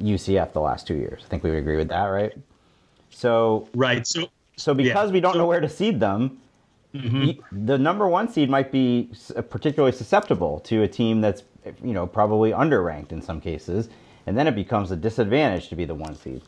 [0.00, 1.22] UCF the last two years.
[1.24, 2.32] I think we would agree with that, right?
[3.10, 4.06] So right.
[4.06, 5.12] So so because yeah.
[5.12, 6.38] we don't so, know where to seed them,
[6.94, 7.66] mm-hmm.
[7.66, 9.10] the number one seed might be
[9.48, 11.42] particularly susceptible to a team that's
[11.82, 13.88] you know probably underranked in some cases,
[14.26, 16.42] and then it becomes a disadvantage to be the one seed.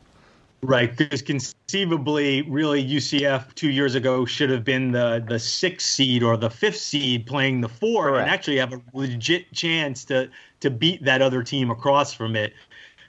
[0.65, 6.23] Right, because conceivably, really, UCF two years ago should have been the the sixth seed
[6.23, 8.23] or the fifth seed playing the four, Correct.
[8.23, 12.53] and actually have a legit chance to to beat that other team across from it.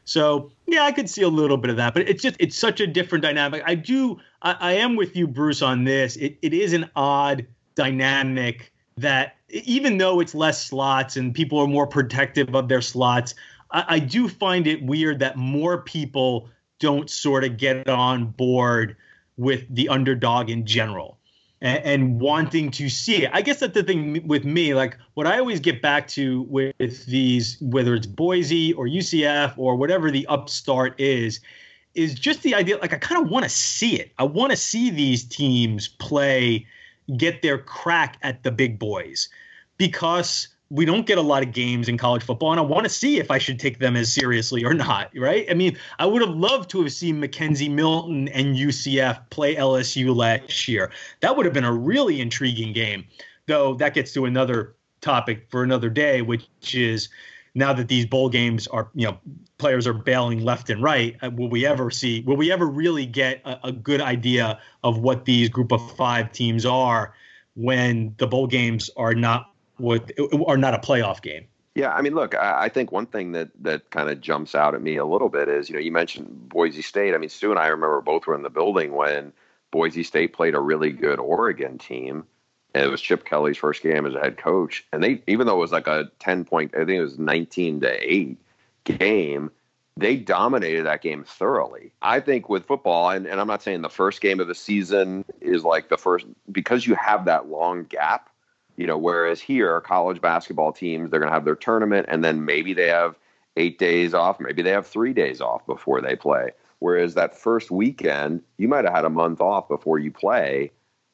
[0.06, 2.80] So yeah, I could see a little bit of that, but it's just it's such
[2.80, 3.62] a different dynamic.
[3.68, 6.16] I do I, I am with you, Bruce, on this.
[6.18, 11.68] It it is an odd dynamic that even though it's less slots and people are
[11.68, 13.34] more protective of their slots,
[13.72, 18.96] I, I do find it weird that more people don't sort of get on board
[19.38, 21.18] with the underdog in general
[21.62, 23.32] and, and, wanting to see it.
[23.34, 24.74] I guess that's the thing with me.
[24.74, 29.76] Like what I always get back to with these, whether it's Boise or UCF or
[29.76, 31.40] whatever the upstart is,
[31.96, 32.78] is just the idea.
[32.78, 34.12] Like I kind of want to see it.
[34.18, 36.66] I want to see these teams play,
[37.18, 39.30] get their crack at the big boys,
[39.78, 42.90] because we don't get a lot of games in college football, and I want to
[42.90, 45.12] see if I should take them as seriously or not.
[45.16, 45.46] Right?
[45.50, 50.16] I mean, I would have loved to have seen McKenzie Milton and UCF play LSU
[50.16, 50.92] last year.
[51.20, 53.06] That would have been a really intriguing game.
[53.46, 57.10] Though that gets to another topic for another day, which is
[57.56, 59.18] now that these bowl games are, you know,
[59.58, 63.06] players are bailing left and right, uh, will we ever see, will we ever really
[63.06, 67.14] get a, a good idea of what these group of five teams are
[67.56, 70.12] when the bowl games are not what
[70.48, 71.48] are not a playoff game?
[71.76, 74.76] Yeah, I mean, look, I, I think one thing that that kind of jumps out
[74.76, 77.16] at me a little bit is, you know, you mentioned Boise State.
[77.16, 79.34] I mean, Stu and I remember both were in the building when
[79.72, 82.26] Boise State played a really good Oregon team.
[82.74, 85.56] And it was Chip Kelly's first game as a head coach, and they even though
[85.56, 88.38] it was like a ten point, I think it was nineteen to eight
[88.84, 89.52] game,
[89.96, 91.92] they dominated that game thoroughly.
[92.02, 95.24] I think with football, and, and I'm not saying the first game of the season
[95.40, 98.30] is like the first because you have that long gap
[98.76, 102.46] you know, whereas here, college basketball teams, they're going to have their tournament and then
[102.46, 103.16] maybe they have
[103.56, 106.52] eight days off, maybe they have three days off before they play.
[106.80, 110.72] Whereas that first weekend, you might have had a month off before you play.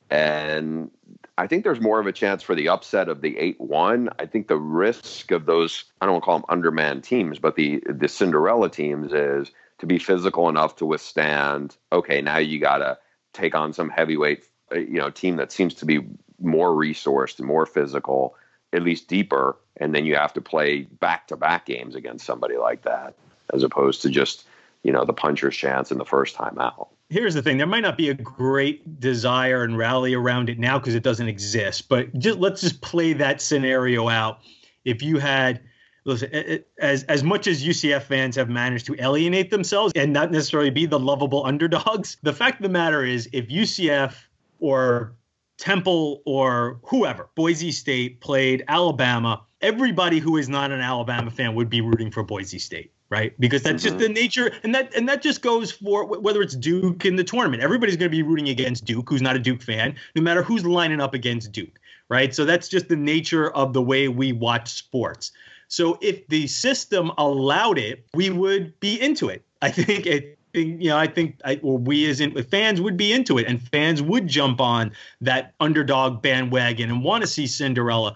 [0.10, 0.91] And
[1.38, 4.10] I think there's more of a chance for the upset of the 8 1.
[4.19, 7.56] I think the risk of those, I don't want to call them undermanned teams, but
[7.56, 12.80] the, the Cinderella teams is to be physical enough to withstand, okay, now you got
[12.80, 12.98] to
[13.34, 16.06] take on some heavyweight, you know, team that seems to be
[16.41, 18.36] more resourced, more physical,
[18.74, 22.58] at least deeper, and then you have to play back to back games against somebody
[22.58, 23.13] like that,
[23.54, 24.45] as opposed to just
[24.84, 26.89] you know the puncher's chance in the first time out.
[27.10, 30.78] Here's the thing: there might not be a great desire and rally around it now
[30.78, 31.89] because it doesn't exist.
[31.89, 34.41] But just let's just play that scenario out.
[34.86, 35.62] If you had
[36.06, 40.69] listen, as as much as UCF fans have managed to alienate themselves and not necessarily
[40.69, 44.13] be the lovable underdogs, the fact of the matter is, if UCF
[44.60, 45.15] or
[45.58, 51.69] Temple or whoever, Boise State played Alabama, everybody who is not an Alabama fan would
[51.69, 53.34] be rooting for Boise State, right?
[53.39, 53.98] Because that's mm-hmm.
[53.98, 57.24] just the nature, and that and that just goes for whether it's Duke in the
[57.24, 57.63] tournament.
[57.63, 60.65] Everybody's going to be rooting against Duke, who's not a Duke fan, no matter who's
[60.65, 62.34] lining up against Duke, right?
[62.34, 65.32] So that's just the nature of the way we watch sports.
[65.67, 69.43] So if the system allowed it, we would be into it.
[69.62, 73.38] I think it, you know, I think I, we as in, fans would be into
[73.38, 74.91] it, and fans would jump on
[75.22, 78.15] that underdog bandwagon and want to see Cinderella,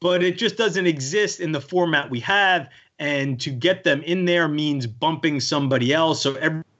[0.00, 2.68] but it just doesn't exist in the format we have.
[3.00, 6.34] And to get them in there means bumping somebody else, so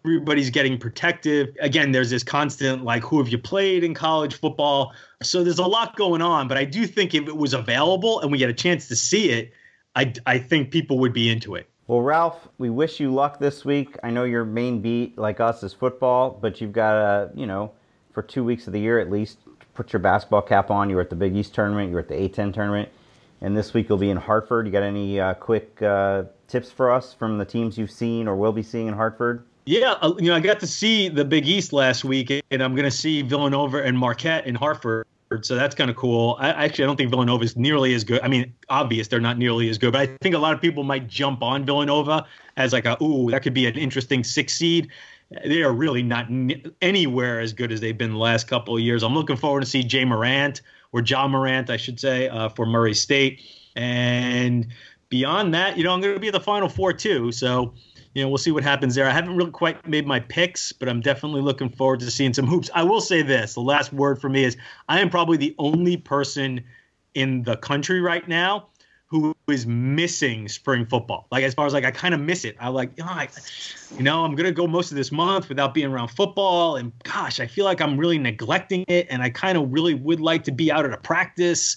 [0.05, 1.57] everybody's getting protective.
[1.61, 4.93] Again, there's this constant like, who have you played in college football?
[5.23, 8.31] So there's a lot going on, but I do think if it was available and
[8.31, 9.53] we get a chance to see it,
[9.97, 11.69] I I think people would be into it.
[11.87, 13.97] Well, Ralph, we wish you luck this week.
[14.05, 17.73] I know your main beat, like us, is football, but you've got to, you know,
[18.13, 19.39] for two weeks of the year at least,
[19.75, 20.91] put your basketball cap on.
[20.91, 22.91] You were at the Big East tournament, you were at the A10 tournament,
[23.40, 24.66] and this week you'll be in Hartford.
[24.66, 28.37] You got any uh, quick uh, tips for us from the teams you've seen or
[28.37, 29.44] will be seeing in Hartford?
[29.66, 32.74] Yeah, uh, you know, I got to see the Big East last week, and I'm
[32.74, 35.07] going to see Villanova and Marquette in Hartford
[35.42, 36.37] so that's kind of cool.
[36.40, 38.20] I actually I don't think Villanova is nearly as good.
[38.22, 40.83] I mean, obvious they're not nearly as good, but I think a lot of people
[40.83, 42.26] might jump on Villanova
[42.57, 44.88] as like a ooh that could be an interesting six seed.
[45.44, 46.26] They are really not
[46.83, 49.05] anywhere as good as they've been the last couple of years.
[49.05, 52.66] I'm looking forward to see Jay Morant or Ja Morant, I should say, uh, for
[52.66, 53.42] Murray State.
[53.76, 54.66] And
[55.09, 57.33] beyond that, you know, I'm going to be at the Final Four too.
[57.33, 57.74] So
[58.14, 59.07] you know, we'll see what happens there.
[59.07, 62.46] I haven't really quite made my picks, but I'm definitely looking forward to seeing some
[62.46, 62.68] hoops.
[62.74, 64.57] I will say this the last word for me is
[64.88, 66.64] I am probably the only person
[67.14, 68.70] in the country right now
[69.11, 71.27] who is missing spring football.
[71.33, 72.57] Like as far as like I kind of miss it.
[72.61, 73.29] I like, you know, I,
[73.96, 77.40] you know, I'm gonna go most of this month without being around football, and gosh,
[77.40, 80.53] I feel like I'm really neglecting it, and I kind of really would like to
[80.53, 81.77] be out at a practice,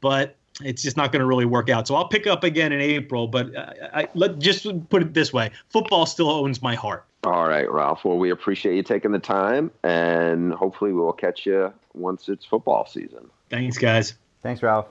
[0.00, 1.88] but it's just not going to really work out.
[1.88, 3.26] So I'll pick up again in April.
[3.26, 7.04] But uh, I, I, let just put it this way: football still owns my heart.
[7.24, 8.04] All right, Ralph.
[8.04, 12.86] Well, we appreciate you taking the time, and hopefully we'll catch you once it's football
[12.86, 13.30] season.
[13.48, 14.14] Thanks, guys.
[14.42, 14.88] Thanks, Ralph.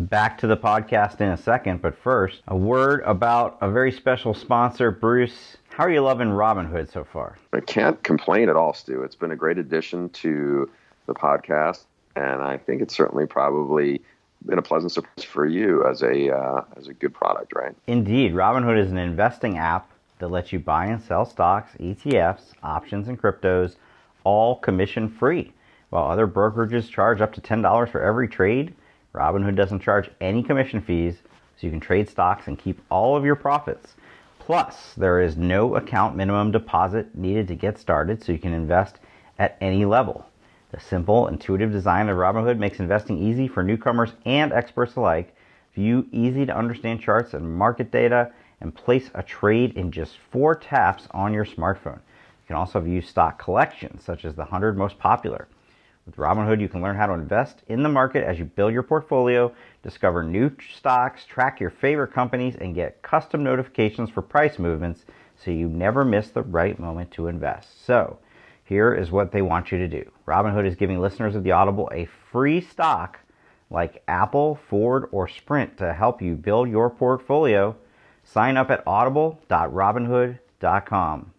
[0.00, 4.32] Back to the podcast in a second, but first, a word about a very special
[4.32, 5.56] sponsor, Bruce.
[5.70, 7.36] How are you loving Robinhood so far?
[7.52, 9.02] I can't complain at all, Stu.
[9.02, 10.70] It's been a great addition to
[11.06, 11.84] the podcast
[12.18, 14.02] and I think it's certainly probably
[14.46, 17.74] been a pleasant surprise for you as a uh, as a good product, right?
[17.86, 23.08] Indeed, Robinhood is an investing app that lets you buy and sell stocks, ETFs, options,
[23.08, 23.76] and cryptos,
[24.24, 25.52] all commission free.
[25.90, 28.74] While other brokerages charge up to ten dollars for every trade,
[29.14, 31.22] Robinhood doesn't charge any commission fees,
[31.56, 33.94] so you can trade stocks and keep all of your profits.
[34.38, 38.98] Plus, there is no account minimum deposit needed to get started, so you can invest
[39.38, 40.26] at any level.
[40.70, 45.34] The simple, intuitive design of Robinhood makes investing easy for newcomers and experts alike.
[45.74, 50.54] View easy to understand charts and market data and place a trade in just four
[50.54, 51.96] taps on your smartphone.
[51.96, 55.48] You can also view stock collections, such as the 100 most popular.
[56.08, 58.82] With Robinhood, you can learn how to invest in the market as you build your
[58.82, 59.52] portfolio,
[59.82, 65.04] discover new stocks, track your favorite companies, and get custom notifications for price movements
[65.36, 67.84] so you never miss the right moment to invest.
[67.84, 68.16] So,
[68.64, 70.10] here is what they want you to do.
[70.26, 73.18] Robinhood is giving listeners of the Audible a free stock
[73.68, 77.76] like Apple, Ford, or Sprint to help you build your portfolio.
[78.24, 81.32] Sign up at audible.robinhood.com.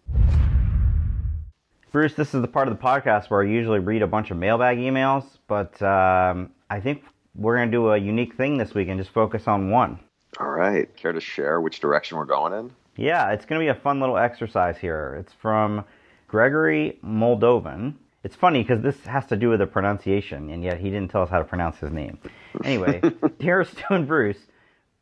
[1.92, 4.36] Bruce, this is the part of the podcast where I usually read a bunch of
[4.36, 7.02] mailbag emails, but um, I think
[7.34, 9.98] we're going to do a unique thing this week and just focus on one.
[10.38, 10.94] All right.
[10.96, 12.70] Care to share which direction we're going in?
[12.96, 15.16] Yeah, it's going to be a fun little exercise here.
[15.18, 15.84] It's from
[16.28, 17.94] Gregory Moldovan.
[18.22, 21.22] It's funny because this has to do with the pronunciation, and yet he didn't tell
[21.22, 22.18] us how to pronounce his name.
[22.62, 23.00] Anyway,
[23.40, 24.38] here's Stone Bruce.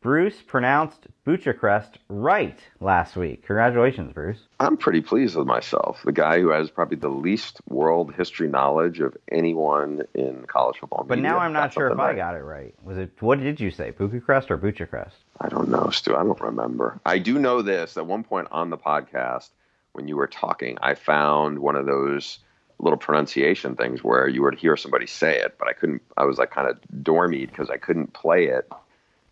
[0.01, 3.45] Bruce pronounced Bucharest right last week.
[3.45, 4.39] Congratulations, Bruce.
[4.57, 6.01] I'm pretty pleased with myself.
[6.05, 11.03] The guy who has probably the least world history knowledge of anyone in college football.
[11.05, 12.13] But media now I'm not sure if right.
[12.13, 12.73] I got it right.
[12.81, 13.91] Was it what did you say?
[13.91, 15.17] Bucharest or Bucharest?
[15.41, 16.15] I don't know, Stu.
[16.15, 17.01] I don't remember.
[17.05, 17.97] I do know this.
[17.97, 19.49] At one point on the podcast,
[19.91, 22.39] when you were talking, I found one of those
[22.79, 26.03] little pronunciation things where you would hear somebody say it, but I couldn't.
[26.15, 28.65] I was like kind of dormied because I couldn't play it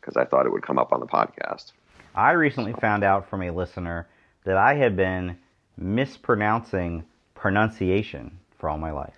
[0.08, 1.74] because I thought it would come up on the podcast.
[2.16, 4.08] I recently found out from a listener
[4.46, 5.38] that I had been
[5.78, 7.04] mispronouncing
[7.36, 9.14] pronunciation for all my life.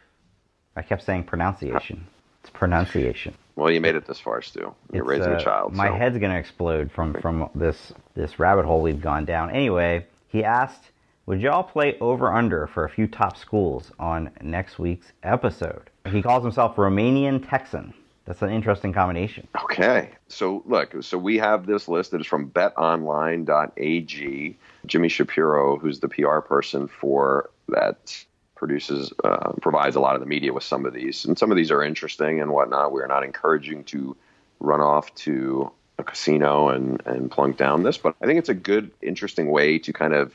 [0.76, 2.08] I kept saying pronunciation.
[2.42, 3.36] It's pronunciation.
[3.56, 4.74] Well, you made it this far, Stu.
[4.92, 5.76] You're It's, raising uh, a child.
[5.76, 5.94] My so.
[5.94, 9.52] head's gonna explode from from this this rabbit hole we've gone down.
[9.52, 10.90] Anyway, he asked,
[11.28, 16.22] "Would y'all play over under for a few top schools on next week's episode?" He
[16.22, 17.94] calls himself Romanian Texan.
[18.30, 19.48] That's an interesting combination.
[19.64, 20.12] Okay.
[20.28, 24.58] So look, so we have this list that is from betonline.ag.
[24.86, 28.24] Jimmy Shapiro, who's the PR person for that
[28.54, 31.58] produces uh, provides a lot of the media with some of these, and some of
[31.58, 32.92] these are interesting and whatnot.
[32.92, 34.16] We're not encouraging to
[34.60, 38.54] run off to a casino and and plunk down this, but I think it's a
[38.54, 40.34] good, interesting way to kind of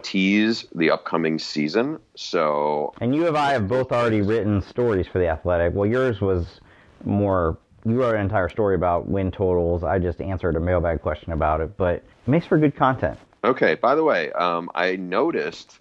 [0.00, 2.00] tease the upcoming season.
[2.14, 5.74] So And you and I have both already written stories for the Athletic.
[5.74, 6.60] Well, yours was
[7.04, 7.58] more.
[7.84, 9.84] You wrote an entire story about win totals.
[9.84, 13.18] I just answered a mailbag question about it, but it makes for good content.
[13.44, 13.76] Okay.
[13.76, 15.78] By the way, um, I noticed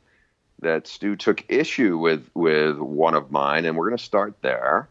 [0.61, 4.87] that Stu took issue with with one of mine, and we're going to start there.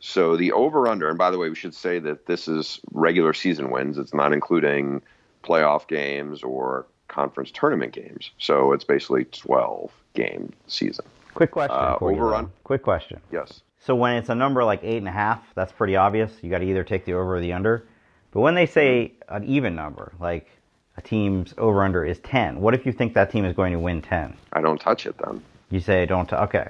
[0.00, 3.32] So the over under, and by the way, we should say that this is regular
[3.32, 3.96] season wins.
[3.96, 5.02] It's not including
[5.44, 8.30] playoff games or conference tournament games.
[8.38, 11.04] So it's basically twelve game season.
[11.34, 12.18] Quick question Uh, for you.
[12.18, 12.44] overrun?
[12.46, 12.50] though.
[12.64, 13.20] Quick question.
[13.32, 13.62] Yes.
[13.80, 16.32] So when it's a number like eight and a half, that's pretty obvious.
[16.42, 17.86] You got to either take the over or the under.
[18.32, 20.48] But when they say an even number, like
[20.96, 23.78] a team's over under is ten, what if you think that team is going to
[23.78, 24.36] win ten?
[24.52, 25.42] I don't touch it then.
[25.70, 26.28] You say don't.
[26.28, 26.68] T- okay.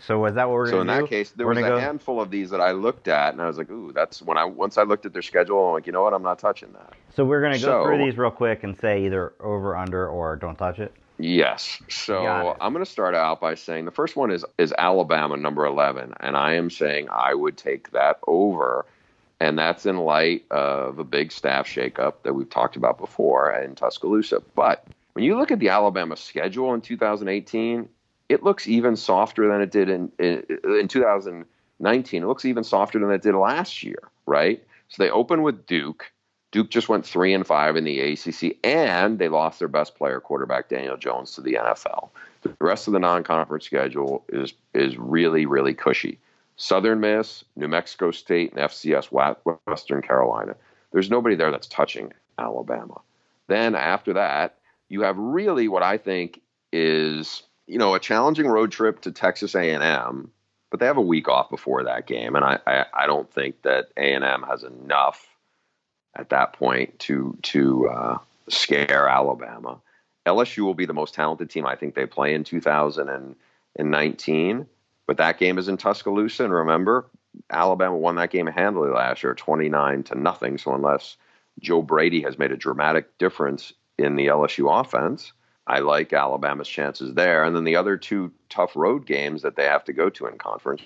[0.00, 1.02] So is that what we're So going in to do?
[1.06, 3.40] that case, there We're was a go- handful of these that I looked at, and
[3.40, 5.86] I was like, "Ooh, that's when I once I looked at their schedule, I'm like,
[5.86, 8.16] you know what, I'm not touching that." So we're going to go So- through these
[8.18, 10.92] real quick and say either over, under, or don't touch it.
[11.18, 11.80] Yes.
[11.88, 12.22] So.
[12.60, 16.14] I'm going to start out by saying the first one is is Alabama number 11
[16.20, 18.84] and I am saying I would take that over
[19.40, 23.74] and that's in light of a big staff shakeup that we've talked about before in
[23.74, 24.42] Tuscaloosa.
[24.54, 27.88] But when you look at the Alabama schedule in 2018,
[28.28, 32.22] it looks even softer than it did in in, in 2019.
[32.22, 34.62] It looks even softer than it did last year, right?
[34.88, 36.10] So they open with Duke.
[36.54, 40.20] Duke just went three and five in the ACC, and they lost their best player,
[40.20, 42.10] quarterback Daniel Jones, to the NFL.
[42.42, 46.20] The rest of the non-conference schedule is is really really cushy.
[46.54, 49.06] Southern Miss, New Mexico State, and FCS
[49.66, 50.54] Western Carolina.
[50.92, 53.00] There's nobody there that's touching Alabama.
[53.48, 54.54] Then after that,
[54.88, 56.40] you have really what I think
[56.72, 60.30] is you know a challenging road trip to Texas A&M,
[60.70, 63.62] but they have a week off before that game, and I I, I don't think
[63.62, 65.33] that A&M has enough
[66.16, 69.80] at that point to to uh, scare Alabama.
[70.26, 74.66] LSU will be the most talented team I think they play in 2019,
[75.06, 77.06] but that game is in Tuscaloosa, and remember,
[77.50, 80.56] Alabama won that game handily last year, 29 to nothing.
[80.56, 81.18] So unless
[81.60, 85.34] Joe Brady has made a dramatic difference in the LSU offense,
[85.66, 87.42] I like Alabama's chances there.
[87.44, 90.38] And then the other two tough road games that they have to go to in
[90.38, 90.82] conference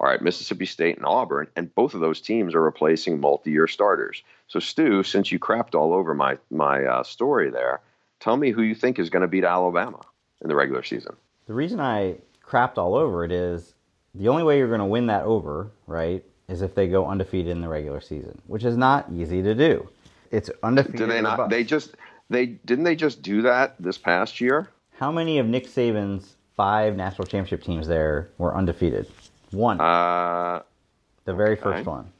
[0.00, 4.22] are at Mississippi State and Auburn, and both of those teams are replacing multi-year starters.
[4.48, 7.80] So Stu, since you crapped all over my my uh, story there,
[8.18, 10.00] tell me who you think is going to beat Alabama
[10.42, 11.14] in the regular season.
[11.46, 13.74] The reason I crapped all over it is
[14.14, 17.52] the only way you're going to win that over, right, is if they go undefeated
[17.52, 19.88] in the regular season, which is not easy to do.
[20.30, 20.98] It's undefeated.
[20.98, 21.36] Did they not?
[21.36, 21.50] bust.
[21.50, 21.94] They just
[22.30, 24.70] they didn't they just do that this past year?
[24.98, 29.06] How many of Nick Saban's five national championship teams there were undefeated?
[29.52, 29.80] One.
[29.80, 30.62] Uh,
[31.24, 31.62] the very okay.
[31.62, 32.12] first one.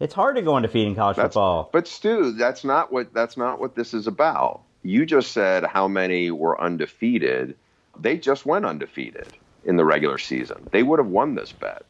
[0.00, 1.70] It's hard to go undefeated in college That's- football.
[1.72, 4.60] but Stu, that's not what that's not what this is about.
[4.82, 7.56] You just said how many were undefeated.
[7.98, 9.28] They just went undefeated
[9.64, 10.68] in the regular season.
[10.72, 11.84] They would have won this bet.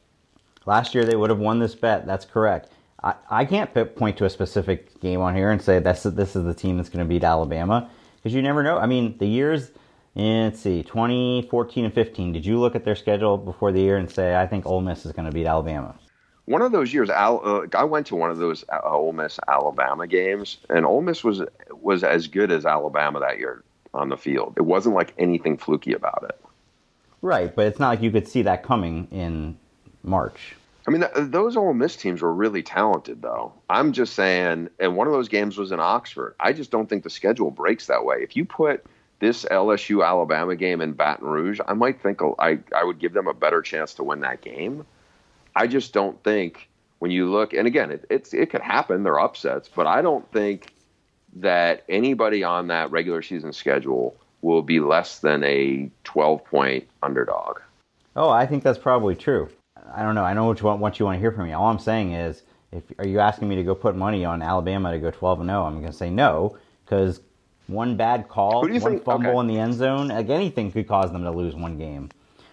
[0.66, 2.07] Last year they would have won this bet.
[2.07, 2.70] That's correct.
[3.03, 6.45] I, I can't point to a specific game on here and say that's this is
[6.45, 8.78] the team that's going to beat Alabama because you never know.
[8.78, 9.70] I mean, the years.
[10.16, 12.32] Eh, Let's see, 2014 and 15.
[12.32, 15.06] Did you look at their schedule before the year and say, I think Ole Miss
[15.06, 15.94] is going to beat Alabama?
[16.46, 19.38] One of those years, Al, uh, I went to one of those uh, Ole Miss
[19.48, 23.62] Alabama games, and Ole Miss was was as good as Alabama that year
[23.94, 24.54] on the field.
[24.58, 26.38] It wasn't like anything fluky about it.
[27.22, 29.56] Right, but it's not like you could see that coming in
[30.02, 30.54] March.
[30.86, 33.54] I mean, th- those Ole Miss teams were really talented, though.
[33.70, 36.34] I'm just saying, and one of those games was in Oxford.
[36.38, 38.16] I just don't think the schedule breaks that way.
[38.20, 38.84] If you put
[39.20, 43.26] this LSU Alabama game in Baton Rouge, I might think I, I would give them
[43.26, 44.84] a better chance to win that game.
[45.56, 49.02] I just don't think when you look, and again, it, it's it could happen.
[49.02, 50.72] They're upsets, but I don't think
[51.36, 57.60] that anybody on that regular season schedule will be less than a 12 point underdog.
[58.16, 59.48] Oh, I think that's probably true.
[59.94, 60.24] I don't know.
[60.24, 61.52] I know what you want, what you want to hear from me.
[61.52, 62.42] All I'm saying is,
[62.72, 65.48] if are you asking me to go put money on Alabama to go 12 and
[65.48, 65.64] 0?
[65.64, 67.20] I'm going to say no because
[67.66, 69.38] one bad call, Who do you one think- fumble okay.
[69.40, 72.10] in the end zone, like anything could cause them to lose one game.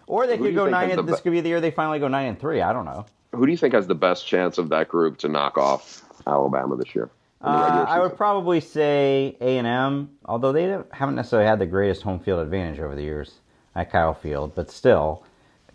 [0.08, 0.92] Or they Who could go nine.
[0.92, 2.62] And, this be- could be the year they finally go nine and three.
[2.62, 3.06] I don't know.
[3.34, 6.76] Who do you think has the best chance of that group to knock off Alabama
[6.76, 7.10] this year?
[7.44, 11.48] in the regular Uh, I would probably say A and M, although they haven't necessarily
[11.48, 13.40] had the greatest home field advantage over the years
[13.76, 15.24] at Kyle Field, but still,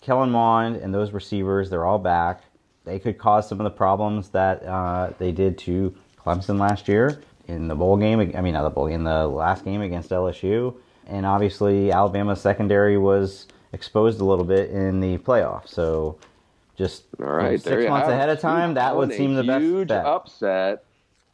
[0.03, 2.43] Kellen Mond and those receivers, they're all back.
[2.85, 5.93] They could cause some of the problems that uh, they did to
[6.25, 8.21] Clemson last year in the bowl game.
[8.37, 10.75] I mean, not the bowl, in the last game against LSU,
[11.07, 15.69] and obviously Alabama's secondary was exposed a little bit in the playoff.
[15.69, 16.19] So,
[16.77, 19.89] just All right, six months ahead of time, Stu that would seem the best huge
[19.89, 20.05] bet.
[20.05, 20.85] upset.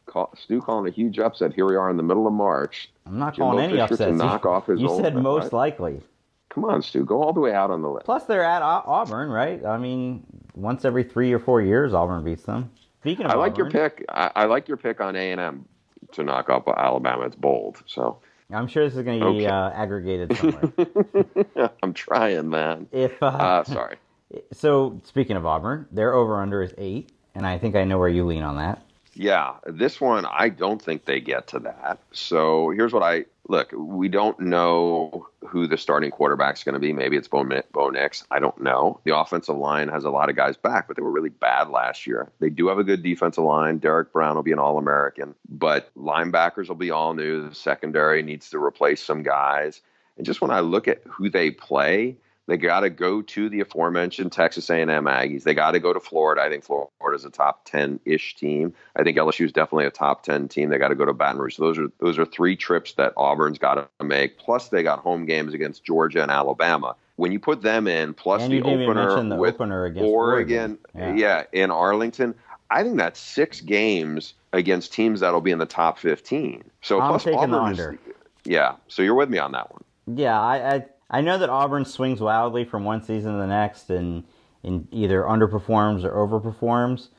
[0.05, 1.53] Call, Stu calling a huge upset.
[1.53, 2.89] Here we are in the middle of March.
[3.05, 4.17] I'm not Jimbo calling any Fisher upsets.
[4.17, 5.53] knock you off his you said most right?
[5.53, 6.01] likely.
[6.49, 8.05] Come on, Stu, go all the way out on the list.
[8.05, 9.65] Plus, they're at Auburn, right?
[9.65, 12.69] I mean, once every three or four years, Auburn beats them.
[13.01, 14.05] Speaking of I like your pick.
[14.09, 15.65] I, I like your pick on A and M
[16.13, 17.25] to knock off Alabama.
[17.25, 17.83] It's bold.
[17.85, 18.19] So
[18.51, 19.45] I'm sure this is going to be Okay.
[19.47, 21.69] uh, aggregated somewhere.
[21.83, 22.87] I'm trying, man.
[22.91, 23.97] if uh, Uh, sorry.
[24.51, 28.09] so, speaking of Auburn, their over under is eight, and I think I know where
[28.09, 28.81] you lean on that.
[29.15, 31.99] Yeah, this one I don't think they get to that.
[32.11, 33.71] So here's what I look.
[33.75, 36.93] We don't know who the starting quarterback's going to be.
[36.93, 38.25] Maybe it's Bo, Bo Nix.
[38.31, 38.99] I don't know.
[39.03, 42.07] The offensive line has a lot of guys back, but they were really bad last
[42.07, 42.31] year.
[42.39, 43.77] They do have a good defensive line.
[43.77, 47.49] Derrick Brown will be an All American, but linebackers will be all new.
[47.49, 49.81] The secondary needs to replace some guys.
[50.17, 53.61] And just when I look at who they play, they got to go to the
[53.61, 55.43] aforementioned Texas A&M Aggies.
[55.43, 56.41] They got to go to Florida.
[56.41, 58.73] I think Florida's a top 10-ish team.
[58.95, 60.69] I think LSU is definitely a top 10 team.
[60.69, 61.55] They got to go to Baton Rouge.
[61.55, 64.37] So those are those are three trips that Auburn's got to make.
[64.37, 66.95] Plus they got home games against Georgia and Alabama.
[67.15, 69.85] When you put them in, plus and the you didn't even opener the with opener
[69.85, 71.17] against Oregon, Oregon.
[71.17, 71.43] yeah.
[71.53, 72.33] in Arlington,
[72.71, 76.63] I think that's six games against teams that'll be in the top 15.
[76.81, 77.97] So I'm plus Auburn is-
[78.45, 78.75] yeah.
[78.87, 79.83] So you're with me on that one.
[80.07, 83.91] Yeah, I, I I know that Auburn swings wildly from one season to the next,
[83.91, 84.23] and
[84.63, 87.09] and either underperforms or overperforms.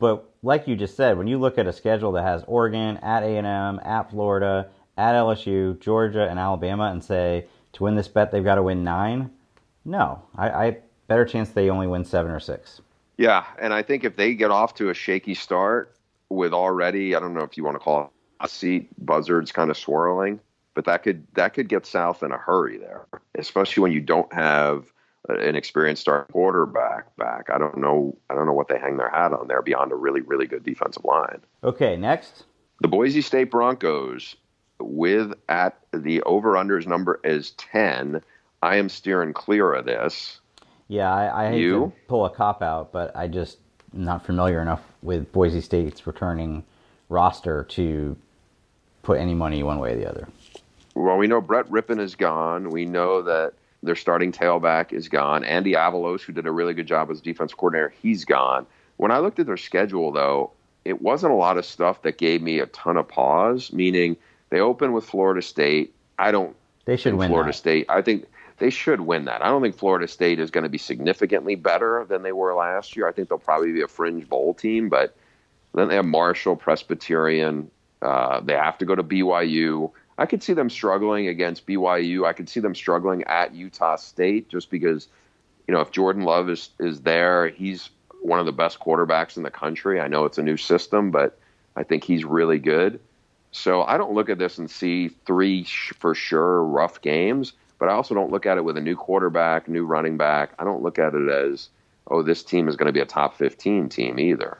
[0.00, 3.22] But like you just said, when you look at a schedule that has Oregon at
[3.22, 8.08] A and M, at Florida, at LSU, Georgia, and Alabama, and say to win this
[8.08, 9.30] bet they've got to win nine,
[9.84, 10.76] no, I, I
[11.06, 12.80] better chance they only win seven or six.
[13.18, 15.94] Yeah, and I think if they get off to a shaky start
[16.28, 19.70] with already, I don't know if you want to call it a seat buzzards kind
[19.70, 20.40] of swirling,
[20.74, 23.06] but that could that could get south in a hurry there,
[23.36, 24.92] especially when you don't have
[25.28, 27.48] an experienced starting quarterback back.
[27.52, 28.16] I don't know.
[28.28, 30.64] I don't know what they hang their hat on there beyond a really really good
[30.64, 31.40] defensive line.
[31.62, 32.44] Okay, next.
[32.80, 34.36] The Boise State Broncos
[34.80, 38.20] with at the over unders number is ten.
[38.62, 40.40] I am steering clear of this.
[40.88, 41.72] Yeah, I, I hate You?
[41.72, 43.58] to pull a cop out, but I just
[43.94, 46.64] am not familiar enough with Boise State's returning
[47.08, 48.16] roster to
[49.02, 50.28] put any money one way or the other.
[50.94, 52.70] Well, we know Brett Rypien is gone.
[52.70, 55.44] We know that their starting tailback is gone.
[55.44, 58.66] Andy Avalos, who did a really good job as defense coordinator, he's gone.
[58.96, 60.52] When I looked at their schedule, though,
[60.84, 63.72] it wasn't a lot of stuff that gave me a ton of pause.
[63.72, 64.16] Meaning,
[64.50, 65.94] they open with Florida State.
[66.18, 67.54] I don't They should win Florida that.
[67.54, 67.86] State.
[67.88, 68.26] I think
[68.58, 69.44] they should win that.
[69.44, 72.96] I don't think Florida State is going to be significantly better than they were last
[72.96, 73.08] year.
[73.08, 75.16] I think they'll probably be a fringe bowl team, but
[75.74, 77.70] then they have Marshall, Presbyterian.
[78.00, 79.90] Uh, they have to go to BYU.
[80.16, 82.26] I could see them struggling against BYU.
[82.26, 85.08] I could see them struggling at Utah State just because
[85.66, 87.90] you know, if Jordan Love is is there, he's
[88.22, 90.00] one of the best quarterbacks in the country.
[90.00, 91.38] I know it's a new system, but
[91.76, 93.00] I think he's really good.
[93.52, 97.88] So I don't look at this and see three sh- for sure rough games, but
[97.88, 100.52] I also don't look at it with a new quarterback, new running back.
[100.58, 101.68] I don't look at it as,
[102.08, 104.58] oh, this team is going to be a top 15 team either.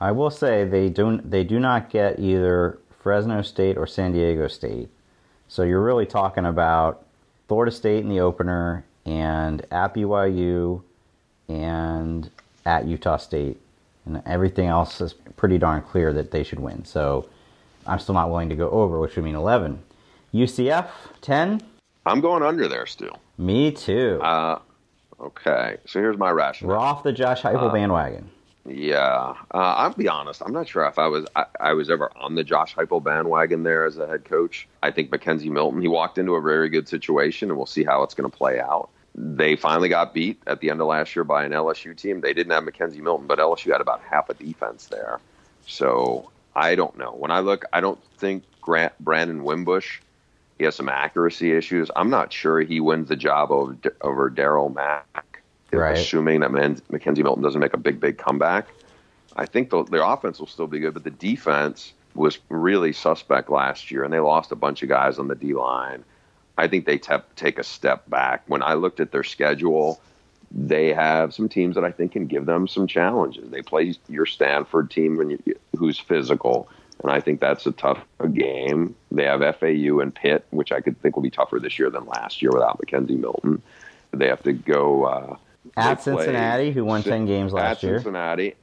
[0.00, 4.48] I will say they don't they do not get either Fresno State or San Diego
[4.48, 4.88] State.
[5.46, 7.04] So you're really talking about
[7.48, 10.82] Florida State in the opener and at BYU
[11.46, 12.30] and
[12.64, 13.60] at Utah State.
[14.06, 16.86] And everything else is pretty darn clear that they should win.
[16.86, 17.28] So
[17.86, 19.82] I'm still not willing to go over, which would mean 11.
[20.32, 20.88] UCF,
[21.20, 21.60] 10?
[22.06, 23.18] I'm going under there still.
[23.36, 24.18] Me too.
[24.22, 24.60] Uh,
[25.20, 26.74] okay, so here's my rationale.
[26.74, 28.30] We're off the Josh Heupel uh, bandwagon.
[28.66, 30.42] Yeah, uh, I'll be honest.
[30.42, 33.62] I'm not sure if I was I, I, was ever on the Josh Heupel bandwagon
[33.62, 34.66] there as a head coach.
[34.82, 38.02] I think McKenzie Milton he walked into a very good situation, and we'll see how
[38.02, 38.88] it's going to play out.
[39.14, 42.22] They finally got beat at the end of last year by an LSU team.
[42.22, 45.20] They didn't have McKenzie Milton, but LSU had about half a defense there.
[45.66, 47.12] So I don't know.
[47.12, 50.00] When I look, I don't think Grant Brandon Wimbush.
[50.56, 51.90] He has some accuracy issues.
[51.94, 55.13] I'm not sure he wins the job over over Darriel Mack
[55.76, 55.96] right.
[55.96, 58.68] assuming that McKenzie Milton doesn't make a big, big comeback.
[59.36, 63.50] I think the, their offense will still be good, but the defense was really suspect
[63.50, 66.04] last year, and they lost a bunch of guys on the D line.
[66.56, 68.44] I think they te- take a step back.
[68.46, 70.00] When I looked at their schedule,
[70.52, 73.50] they have some teams that I think can give them some challenges.
[73.50, 76.68] They play your Stanford team you, who's physical,
[77.02, 77.98] and I think that's a tough
[78.32, 78.94] game.
[79.10, 82.06] They have FAU and Pitt, which I could think will be tougher this year than
[82.06, 83.62] last year without McKenzie Milton.
[84.12, 85.36] They have to go uh,
[85.76, 87.96] at Cincinnati, who won ten games last year.
[87.96, 88.54] At Cincinnati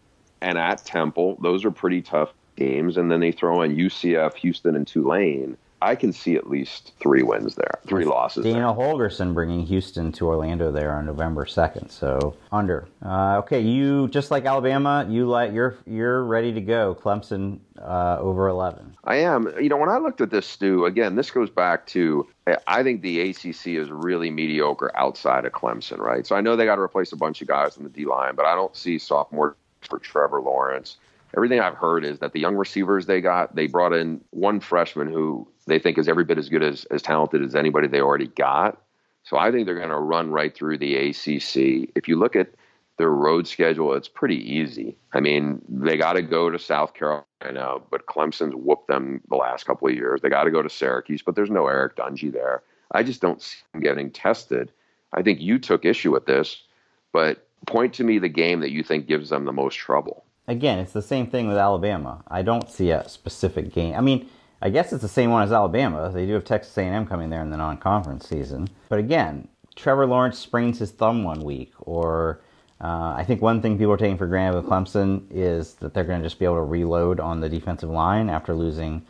[0.42, 2.98] and at Temple, those are pretty tough games.
[2.98, 5.58] And then they throw in UCF, Houston, and Tulane.
[5.82, 8.44] I can see at least three wins there, three losses.
[8.44, 8.68] Dana there.
[8.68, 12.88] Holgorsen bringing Houston to Orlando there on November second, so under.
[13.04, 16.96] Uh, okay, you just like Alabama, you like you're you're ready to go.
[16.96, 18.96] Clemson uh, over eleven.
[19.04, 19.52] I am.
[19.60, 22.28] You know, when I looked at this, Stu, again, this goes back to
[22.68, 26.26] I think the ACC is really mediocre outside of Clemson, right?
[26.26, 28.36] So I know they got to replace a bunch of guys in the D line,
[28.36, 30.98] but I don't see sophomore for Trevor Lawrence.
[31.36, 35.08] Everything I've heard is that the young receivers they got, they brought in one freshman
[35.08, 38.28] who they think is every bit as good as, as talented as anybody they already
[38.28, 38.82] got.
[39.24, 41.92] So I think they're going to run right through the ACC.
[41.96, 42.50] If you look at
[42.98, 44.98] their road schedule, it's pretty easy.
[45.14, 49.66] I mean, they got to go to South Carolina, but Clemson's whooped them the last
[49.66, 50.22] couple of years.
[50.22, 52.64] They got to go to Syracuse, but there's no Eric Dungey there.
[52.92, 54.72] I just don't see them getting tested.
[55.14, 56.64] I think you took issue with this,
[57.12, 60.26] but point to me the game that you think gives them the most trouble.
[60.48, 62.24] Again, it's the same thing with Alabama.
[62.28, 63.96] I don't see a specific game.
[63.96, 64.30] I mean,
[64.62, 66.12] I guess it's the same one as Alabama.
[66.14, 68.70] They do have Texas A&M coming there in the non-conference season.
[68.90, 72.42] But again, Trevor Lawrence sprains his thumb one week, or
[72.80, 76.04] uh, I think one thing people are taking for granted with Clemson is that they're
[76.04, 79.04] going to just be able to reload on the defensive line after losing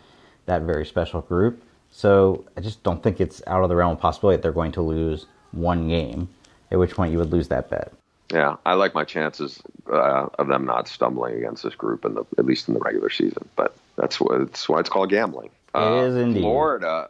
[0.46, 1.62] that very special group.
[1.92, 4.72] So I just don't think it's out of the realm of possibility that they're going
[4.74, 6.30] to lose one game,
[6.72, 7.92] at which point you would lose that bet.
[8.32, 12.24] Yeah, I like my chances uh, of them not stumbling against this group in the
[12.38, 13.48] at least in the regular season.
[13.58, 15.50] But that's what it's why it's called gambling.
[15.74, 16.42] It uh, is indeed.
[16.42, 17.10] Florida,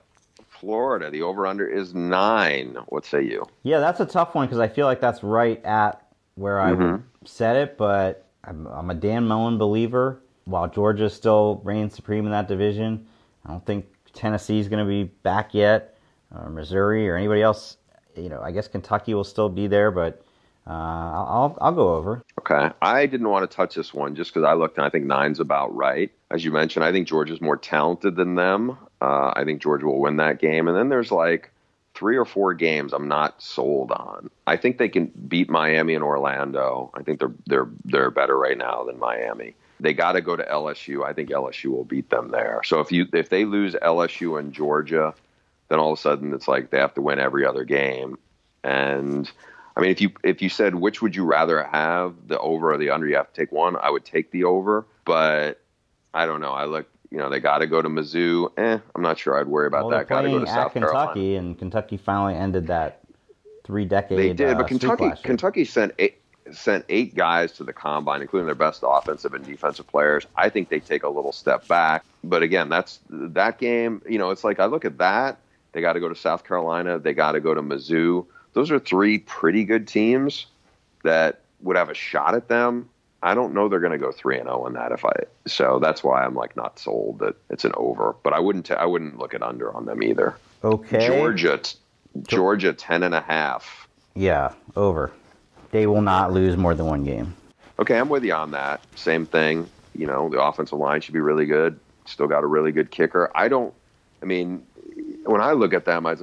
[0.61, 2.77] Florida, the over under is nine.
[2.89, 3.45] What say you?
[3.63, 6.05] Yeah, that's a tough one because I feel like that's right at
[6.35, 7.03] where I mm-hmm.
[7.25, 10.21] said it, but I'm, I'm, a Dan Mullen believer.
[10.45, 13.07] While Georgia still reigns supreme in that division,
[13.45, 15.97] I don't think Tennessee is going to be back yet,
[16.33, 17.77] or Missouri, or anybody else.
[18.15, 20.23] You know, I guess Kentucky will still be there, but
[20.71, 22.23] uh, I'll I'll go over.
[22.39, 25.05] Okay, I didn't want to touch this one just because I looked and I think
[25.05, 26.09] nine's about right.
[26.29, 28.77] As you mentioned, I think Georgia's more talented than them.
[29.01, 31.51] Uh, I think Georgia will win that game, and then there's like
[31.93, 34.29] three or four games I'm not sold on.
[34.47, 36.89] I think they can beat Miami and Orlando.
[36.93, 39.55] I think they're they're they're better right now than Miami.
[39.81, 41.03] They got to go to LSU.
[41.03, 42.61] I think LSU will beat them there.
[42.63, 45.13] So if you if they lose LSU and Georgia,
[45.67, 48.17] then all of a sudden it's like they have to win every other game.
[48.63, 49.29] And
[49.75, 52.77] I mean, if you if you said which would you rather have, the over or
[52.77, 53.75] the under, you have to take one.
[53.77, 55.61] I would take the over, but
[56.13, 56.51] I don't know.
[56.51, 58.51] I look you know, they got to go to Mizzou.
[58.57, 60.07] Eh, I'm not sure I'd worry about well, that.
[60.07, 61.39] Got to go to South Kentucky, Carolina.
[61.39, 63.01] and Kentucky finally ended that
[63.65, 64.17] three decade.
[64.17, 68.45] They did, uh, but Kentucky Kentucky sent eight sent eight guys to the combine, including
[68.45, 70.25] their best offensive and defensive players.
[70.37, 74.01] I think they take a little step back, but again, that's that game.
[74.07, 75.37] You know, it's like I look at that.
[75.73, 76.97] They got to go to South Carolina.
[76.97, 78.25] They got to go to Mizzou.
[78.53, 80.45] Those are three pretty good teams
[81.03, 82.89] that would have a shot at them.
[83.23, 84.91] I don't know they're going to go three and zero oh in that.
[84.91, 85.11] If I
[85.45, 88.15] so that's why I'm like not sold that it's an over.
[88.23, 90.35] But I wouldn't t- I wouldn't look at under on them either.
[90.63, 91.05] Okay.
[91.05, 91.77] Georgia, t-
[92.23, 93.87] Georgia ten and a half.
[94.15, 95.11] Yeah, over.
[95.69, 97.35] They will not lose more than one game.
[97.79, 98.81] Okay, I'm with you on that.
[98.95, 99.69] Same thing.
[99.95, 101.79] You know, the offensive line should be really good.
[102.05, 103.31] Still got a really good kicker.
[103.35, 103.73] I don't.
[104.21, 104.65] I mean,
[105.25, 106.15] when I look at them, I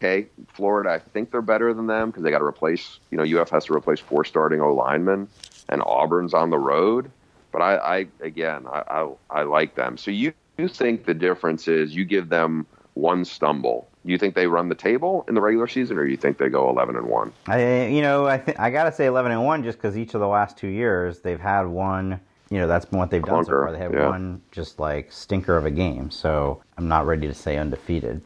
[0.00, 0.90] okay, Florida.
[0.90, 2.98] I think they're better than them because they got to replace.
[3.10, 5.28] You know, UF has to replace four starting O linemen,
[5.68, 7.10] and Auburn's on the road.
[7.52, 9.96] But I, I again, I, I, I like them.
[9.96, 13.88] So you, you think the difference is you give them one stumble.
[14.04, 16.48] Do you think they run the table in the regular season, or you think they
[16.48, 17.32] go eleven and one?
[17.46, 20.20] I, you know, I think I gotta say eleven and one just because each of
[20.20, 22.20] the last two years they've had one.
[22.48, 23.70] You know, that's been what they've done so far.
[23.70, 24.08] They have yeah.
[24.08, 26.10] one just like stinker of a game.
[26.10, 28.22] So I'm not ready to say undefeated.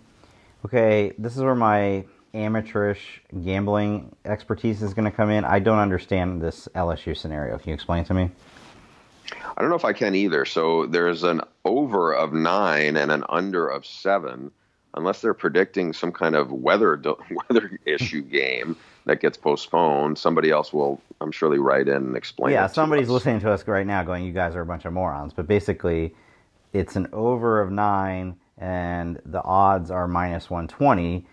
[0.65, 5.45] Okay, this is where my amateurish gambling expertise is going to come in.
[5.45, 7.59] I don't understand this LSU scenario.
[7.59, 8.31] Can you explain to me?
[9.57, 10.45] I don't know if I can either.
[10.45, 14.51] So there's an over of nine and an under of seven,
[14.95, 17.01] unless they're predicting some kind of weather
[17.51, 20.19] weather issue game that gets postponed.
[20.19, 22.53] Somebody else will, I'm surely, write in and explain.
[22.53, 23.12] yeah, somebody's us.
[23.12, 25.33] listening to us right now going, you guys are a bunch of morons.
[25.35, 26.15] But basically,
[26.73, 31.27] it's an over of nine, and the odds are minus 120,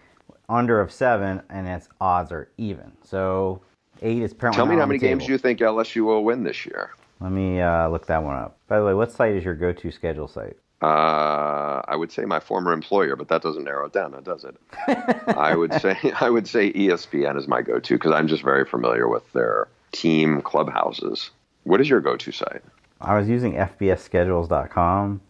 [0.50, 2.92] under of seven, and its odds are even.
[3.04, 3.62] So
[4.02, 6.92] eight is apparently Tell me how many games you think LSU will win this year.
[7.20, 8.58] Let me uh, look that one up.
[8.68, 10.58] By the way, what site is your go to schedule site?
[10.82, 14.44] Uh, I would say my former employer, but that doesn't narrow it down, now does
[14.44, 14.56] it?
[15.38, 19.08] I would say I would say ESPN is my go-to because I'm just very familiar
[19.08, 21.30] with their team clubhouses.
[21.64, 22.64] What is your go-to site?
[23.00, 25.22] I was using FBSschedules.com,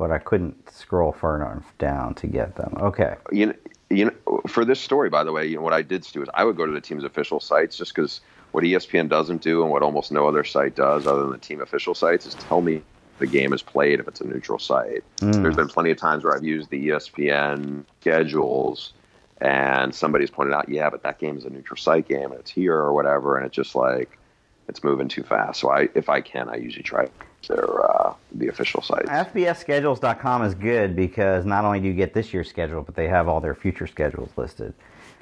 [0.00, 2.74] but I couldn't scroll far enough down to get them.
[2.80, 3.16] Okay.
[3.30, 3.54] You know,
[3.90, 6.28] you know, for this story, by the way, you know what I did do is
[6.32, 8.22] I would go to the team's official sites just because
[8.52, 11.60] what ESPN doesn't do and what almost no other site does, other than the team
[11.60, 12.80] official sites, is tell me
[13.18, 15.04] the game is played if it's a neutral site.
[15.18, 15.42] Mm.
[15.42, 18.94] There's been plenty of times where I've used the ESPN schedules
[19.42, 22.50] and somebody's pointed out, yeah, but that game is a neutral site game and it's
[22.50, 24.18] here or whatever, and it's just like
[24.66, 25.60] it's moving too fast.
[25.60, 27.10] So I, if I can, I usually try
[27.48, 29.08] their uh, the official sites.
[29.08, 33.28] FBSschedules.com is good because not only do you get this year's schedule, but they have
[33.28, 34.74] all their future schedules listed.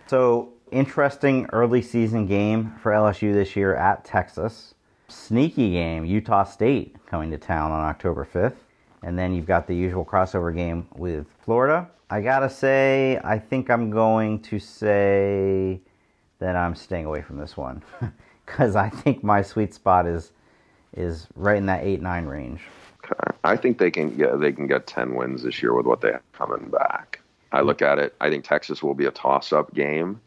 [0.06, 4.74] So, interesting early season game for LSU this year at Texas.
[5.08, 8.56] Sneaky game, Utah State coming to town on October 5th.
[9.02, 11.88] And then you've got the usual crossover game with Florida.
[12.10, 15.80] I gotta say, I think I'm going to say
[16.38, 17.82] that I'm staying away from this one
[18.46, 20.32] because I think my sweet spot is
[20.96, 22.60] is right in that eight nine range.
[23.04, 23.36] Okay.
[23.44, 26.12] I think they can get they can get ten wins this year with what they
[26.12, 27.20] have coming back.
[27.52, 28.14] I look at it.
[28.20, 30.20] I think Texas will be a toss up game,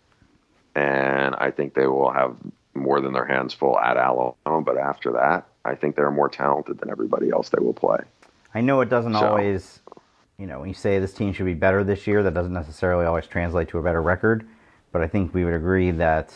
[0.76, 2.36] and I think they will have
[2.74, 4.62] more than their hands full at Alabama.
[4.62, 8.00] But after that, I think they're more talented than everybody else they will play.
[8.56, 9.82] I know it doesn't So- always,
[10.38, 13.06] you know, when you say this team should be better this year, that doesn't necessarily
[13.06, 14.46] always translate to a better record.
[14.92, 16.34] But I think we would agree that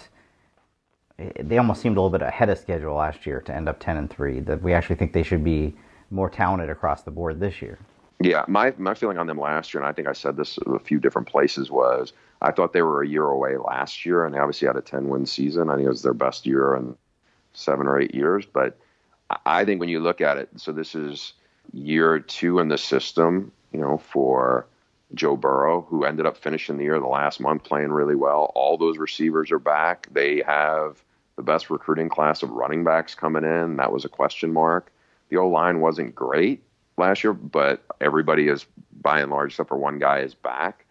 [1.18, 3.98] they almost seemed a little bit ahead of schedule last year to end up ten
[3.98, 4.40] and three.
[4.40, 5.76] That we actually think they should be
[6.12, 7.80] more talented across the board this year.
[8.20, 10.80] Yeah, my my feeling on them last year, and I think I said this a
[10.80, 14.40] few different places, was I thought they were a year away last year, and they
[14.40, 15.70] obviously had a ten win season.
[15.70, 16.96] I think it was their best year in
[17.54, 18.46] seven or eight years.
[18.46, 18.78] But
[19.46, 21.34] I think when you look at it, so this is
[21.74, 24.68] year two in the system, you know, for
[25.14, 28.52] Joe Burrow, who ended up finishing the year the last month playing really well.
[28.56, 30.08] All those receivers are back.
[30.12, 31.04] They have
[31.36, 33.78] the best recruiting class of running backs coming in.
[33.78, 34.92] That was a question mark.
[35.30, 36.64] The O line wasn't great
[36.98, 38.66] last year, but everybody is
[39.02, 40.86] by and large, except for one guy, is back.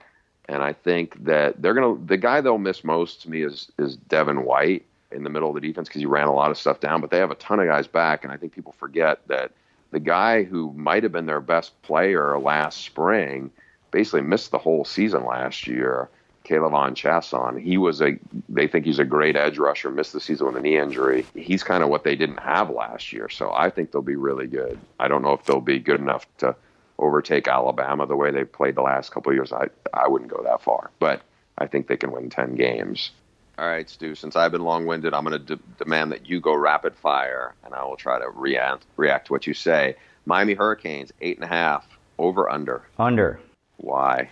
[0.49, 1.97] And I think that they're gonna.
[2.05, 5.55] The guy they'll miss most to me is is Devin White in the middle of
[5.55, 7.01] the defense because he ran a lot of stuff down.
[7.01, 9.53] But they have a ton of guys back, and I think people forget that
[9.91, 13.51] the guy who might have been their best player last spring
[13.91, 16.11] basically missed the whole season last year.
[16.45, 17.61] K'Lavon Chaisson.
[17.61, 18.19] He was a.
[18.49, 19.91] They think he's a great edge rusher.
[19.91, 21.25] Missed the season with a knee injury.
[21.35, 23.29] He's kind of what they didn't have last year.
[23.29, 24.79] So I think they'll be really good.
[25.01, 26.55] I don't know if they'll be good enough to
[26.99, 29.53] overtake Alabama the way they played the last couple of years.
[29.53, 31.23] I I wouldn't go that far, but
[31.57, 33.11] I think they can win ten games.
[33.57, 34.15] All right, Stu.
[34.15, 37.73] Since I've been long-winded, I'm going to de- demand that you go rapid fire, and
[37.73, 39.97] I will try to react react to what you say.
[40.27, 41.87] Miami Hurricanes eight and a half
[42.19, 42.83] over under.
[42.99, 43.41] Under,
[43.77, 44.31] Why?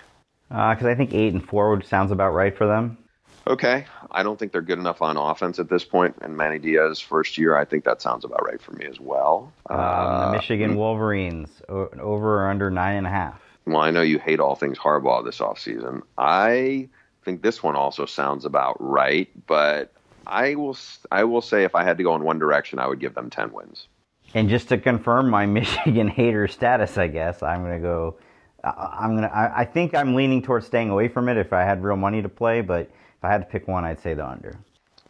[0.53, 2.99] Because I think eight and four sounds about right for them.
[3.47, 6.15] Okay, I don't think they're good enough on offense at this point.
[6.21, 9.53] And Manny Diaz first year, I think that sounds about right for me as well.
[9.69, 13.41] Um, Uh, the Michigan Wolverines o- over or under nine and a half.
[13.67, 16.03] Well, I know you hate all things Harbaugh this offseason.
[16.19, 16.89] I
[17.25, 19.93] think this one also sounds about right, but
[20.27, 20.77] I will
[21.11, 23.29] I will say if I had to go in one direction, I would give them
[23.31, 23.89] 10 wins.
[24.35, 28.17] And just to confirm my Michigan hater status, I guess I'm gonna go.
[28.65, 29.29] I- I'm gonna.
[29.29, 32.23] I, I think I'm leaning towards staying away from it if I had real money
[32.23, 32.61] to play.
[32.61, 34.59] But if I had to pick one, I'd say the under.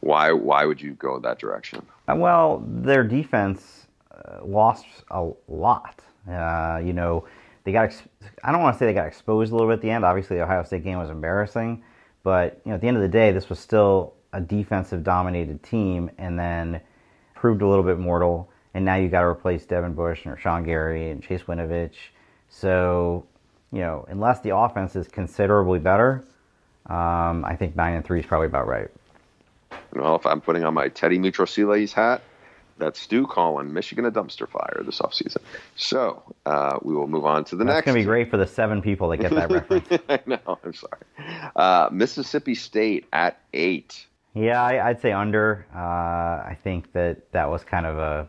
[0.01, 1.87] Why why would you go that direction?
[2.09, 6.01] Uh, well, their defense uh, lost a lot.
[6.31, 7.25] Uh, you know,
[7.65, 7.85] they got.
[7.85, 8.03] Ex-
[8.43, 10.05] I don't want to say they got exposed a little bit at the end.
[10.05, 11.83] Obviously, the Ohio State game was embarrassing,
[12.25, 15.63] but you know, at the end of the day, this was still a defensive dominated
[15.63, 16.81] team, and then
[17.35, 18.51] proved a little bit mortal.
[18.75, 21.93] And now you got to replace Devin Bush and Rashan Gary and Chase Winovich.
[22.49, 23.27] So,
[23.73, 26.25] you know, unless the offense is considerably better,
[26.87, 28.89] um, I think nine and three is probably about right.
[29.95, 32.23] Well, if I'm putting on my Teddy Mitrosilis hat,
[32.79, 35.39] that's Stu calling Michigan a dumpster fire this offseason.
[35.77, 37.75] So uh, we will move on to the next.
[37.75, 37.95] That's next.
[37.95, 39.89] going to be great for the seven people that get that reference.
[40.09, 40.59] I know.
[40.65, 41.01] I'm sorry.
[41.55, 44.07] Uh, Mississippi State at eight.
[44.35, 45.67] Yeah, I, would say under.
[45.75, 48.29] Uh, I think that that was kind of a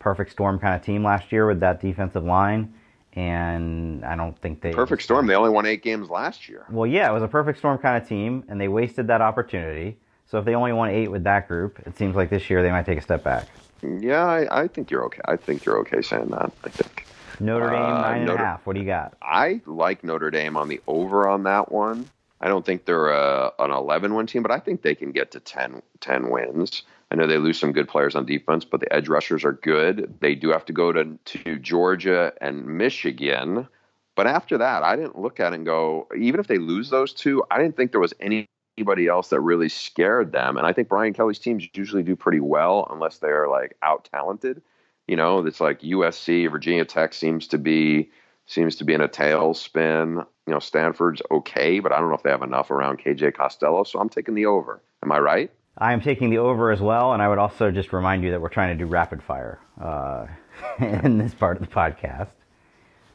[0.00, 2.74] perfect storm kind of team last year with that defensive line,
[3.14, 5.26] and I don't think they perfect storm.
[5.26, 6.66] They only won eight games last year.
[6.70, 9.96] Well, yeah, it was a perfect storm kind of team, and they wasted that opportunity.
[10.26, 12.70] So if they only won eight with that group, it seems like this year they
[12.70, 13.46] might take a step back.
[13.82, 15.20] Yeah, I, I think you're okay.
[15.26, 16.52] I think you're okay saying that.
[16.64, 17.06] I think.
[17.40, 18.66] Notre Dame uh, nine and Notre, a half.
[18.66, 19.14] What do you got?
[19.20, 22.08] I like Notre Dame on the over on that one.
[22.40, 25.30] I don't think they're a, an 11 win team, but I think they can get
[25.32, 26.82] to 10, 10 wins.
[27.14, 30.16] I know they lose some good players on defense, but the edge rushers are good.
[30.18, 33.68] They do have to go to, to Georgia and Michigan.
[34.16, 37.12] But after that, I didn't look at it and go, even if they lose those
[37.12, 38.46] two, I didn't think there was any
[38.76, 40.56] anybody else that really scared them.
[40.56, 44.60] And I think Brian Kelly's teams usually do pretty well unless they're like out talented.
[45.06, 48.10] You know, it's like USC, Virginia Tech seems to be
[48.46, 50.26] seems to be in a tailspin.
[50.48, 53.84] You know, Stanford's okay, but I don't know if they have enough around KJ Costello.
[53.84, 54.82] So I'm taking the over.
[55.04, 55.52] Am I right?
[55.76, 58.40] I am taking the over as well, and I would also just remind you that
[58.40, 60.26] we're trying to do rapid fire uh,
[60.78, 62.28] in this part of the podcast.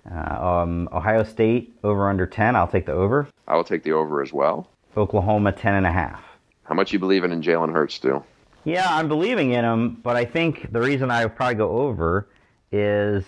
[0.09, 2.55] Uh, um, Ohio State over under 10.
[2.55, 3.27] I'll take the over.
[3.47, 4.69] I will take the over as well.
[4.97, 6.21] Oklahoma 10 and a half.
[6.63, 8.25] How much you believing in Jalen Hurts, still?
[8.65, 12.27] Yeah, I'm believing in him, but I think the reason I would probably go over
[12.71, 13.23] is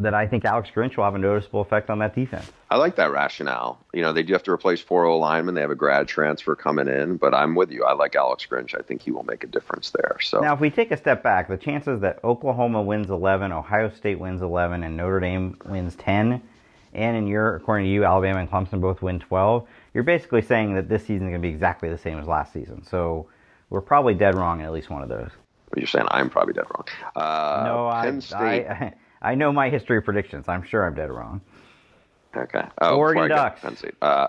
[0.00, 2.50] that I think Alex Grinch will have a noticeable effect on that defense.
[2.68, 3.78] I like that rationale.
[3.92, 5.54] You know, they do have to replace four O linemen.
[5.54, 7.84] They have a grad transfer coming in, but I'm with you.
[7.84, 8.74] I like Alex Grinch.
[8.76, 10.16] I think he will make a difference there.
[10.20, 13.88] So now, if we take a step back, the chances that Oklahoma wins 11, Ohio
[13.90, 16.42] State wins 11, and Notre Dame wins 10,
[16.94, 20.74] and in your, according to you, Alabama and Clemson both win 12, you're basically saying
[20.74, 22.84] that this season is going to be exactly the same as last season.
[22.84, 23.28] So
[23.70, 25.30] we're probably dead wrong in at least one of those.
[25.76, 26.84] You're saying I'm probably dead wrong.
[27.16, 28.94] Uh, no, I, I, I
[29.34, 30.48] know my history of predictions.
[30.48, 31.40] I'm sure I'm dead wrong.
[32.36, 32.64] Okay.
[32.82, 33.64] Oh, Oregon Ducks.
[34.02, 34.26] Uh,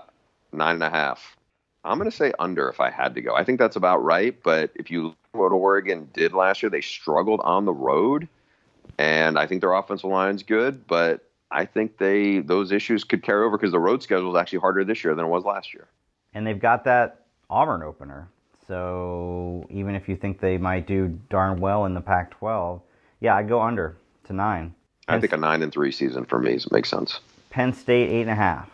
[0.52, 1.36] nine and a half.
[1.84, 3.34] I'm going to say under if I had to go.
[3.34, 4.40] I think that's about right.
[4.42, 8.26] But if you look at what Oregon did last year, they struggled on the road,
[8.98, 10.86] and I think their offensive line's good.
[10.86, 14.60] But I think they those issues could carry over because the road schedule is actually
[14.60, 15.86] harder this year than it was last year.
[16.34, 18.28] And they've got that Auburn opener.
[18.66, 22.80] So even if you think they might do darn well in the Pac-12,
[23.20, 24.74] yeah, I'd go under to nine.
[25.08, 27.20] I think a nine and three season for me makes sense.
[27.50, 28.68] Penn State eight and a half.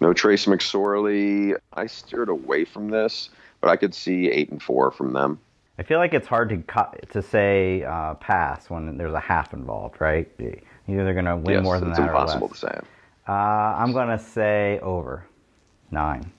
[0.00, 1.56] No Trace McSorley.
[1.72, 3.30] I steered away from this,
[3.60, 5.40] but I could see eight and four from them.
[5.78, 9.52] I feel like it's hard to cut, to say uh, pass when there's a half
[9.52, 10.28] involved, right?
[10.38, 12.80] Either they're going to win yes, more than it's that impossible to say.
[13.28, 15.24] Uh, I'm going to say over
[15.90, 16.30] nine.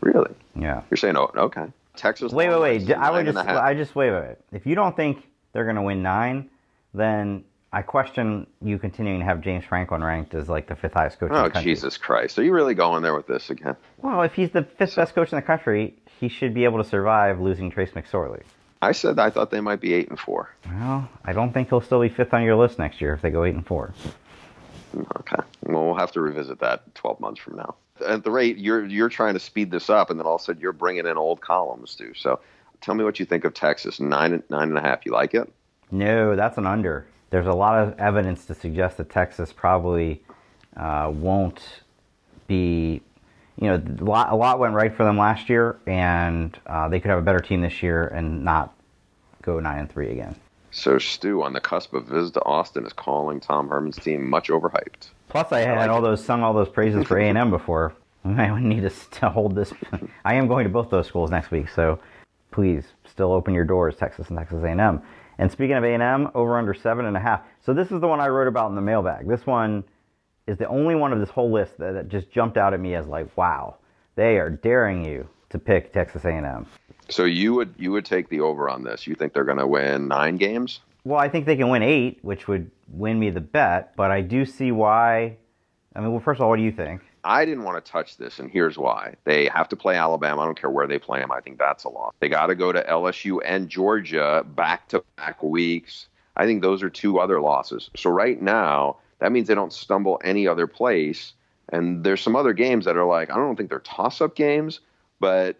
[0.00, 0.30] Really?
[0.54, 0.82] Yeah.
[0.90, 1.66] You're saying oh, okay.
[1.96, 2.32] Texas.
[2.32, 2.92] Wait, wait, wait.
[2.92, 4.36] I would just, I just wait, wait, wait.
[4.52, 6.48] If you don't think they're going to win nine,
[6.94, 7.44] then
[7.76, 11.30] I question you continuing to have James Franklin ranked as like the fifth highest coach.
[11.30, 11.74] Oh, in the oh, country.
[11.74, 12.38] Jesus Christ!
[12.38, 13.76] Are you really going there with this again?
[13.98, 16.88] Well, if he's the fifth best coach in the country, he should be able to
[16.88, 18.44] survive losing Trace McSorley.
[18.80, 20.48] I said I thought they might be eight and four.
[20.66, 23.28] Well, I don't think he'll still be fifth on your list next year if they
[23.28, 23.92] go eight and four.
[25.18, 25.42] Okay.
[25.64, 27.74] Well, we'll have to revisit that 12 months from now.
[28.06, 30.44] At the rate you're you're trying to speed this up, and then all of a
[30.44, 32.14] sudden you're bringing in old columns too.
[32.16, 32.40] So,
[32.80, 35.04] tell me what you think of Texas nine nine and a half.
[35.04, 35.52] You like it?
[35.90, 37.06] No, that's an under.
[37.30, 40.22] There's a lot of evidence to suggest that Texas probably
[40.76, 41.60] uh, won't
[42.46, 43.02] be.
[43.58, 47.00] You know, a lot, a lot went right for them last year, and uh, they
[47.00, 48.74] could have a better team this year and not
[49.40, 50.36] go nine and three again.
[50.72, 54.48] So Stu, on the cusp of visit to Austin, is calling Tom Herman's team much
[54.48, 55.08] overhyped.
[55.28, 56.02] Plus, I had I like all it.
[56.02, 57.94] those sung all those praises for A and M before.
[58.26, 59.72] I need to, to hold this.
[60.24, 61.98] I am going to both those schools next week, so
[62.50, 64.80] please still open your doors, Texas and Texas A&M.
[64.80, 65.02] And
[65.50, 67.42] speaking of A&M, over under seven and a half.
[67.64, 69.28] So this is the one I wrote about in the mailbag.
[69.28, 69.84] This one
[70.46, 72.94] is the only one of this whole list that, that just jumped out at me
[72.94, 73.76] as like, wow,
[74.14, 76.66] they are daring you to pick Texas A&M.
[77.08, 79.06] So you would you would take the over on this?
[79.06, 80.80] You think they're going to win nine games?
[81.04, 83.94] Well, I think they can win eight, which would win me the bet.
[83.94, 85.36] But I do see why
[85.96, 87.00] I mean, well, first of all, what do you think?
[87.26, 89.16] I didn't want to touch this, and here's why.
[89.24, 90.42] They have to play Alabama.
[90.42, 91.32] I don't care where they play them.
[91.32, 92.14] I think that's a loss.
[92.20, 96.06] They got to go to LSU and Georgia back to back weeks.
[96.36, 97.90] I think those are two other losses.
[97.96, 101.32] So right now, that means they don't stumble any other place.
[101.68, 104.80] And there's some other games that are like, I don't think they're toss up games,
[105.18, 105.56] but,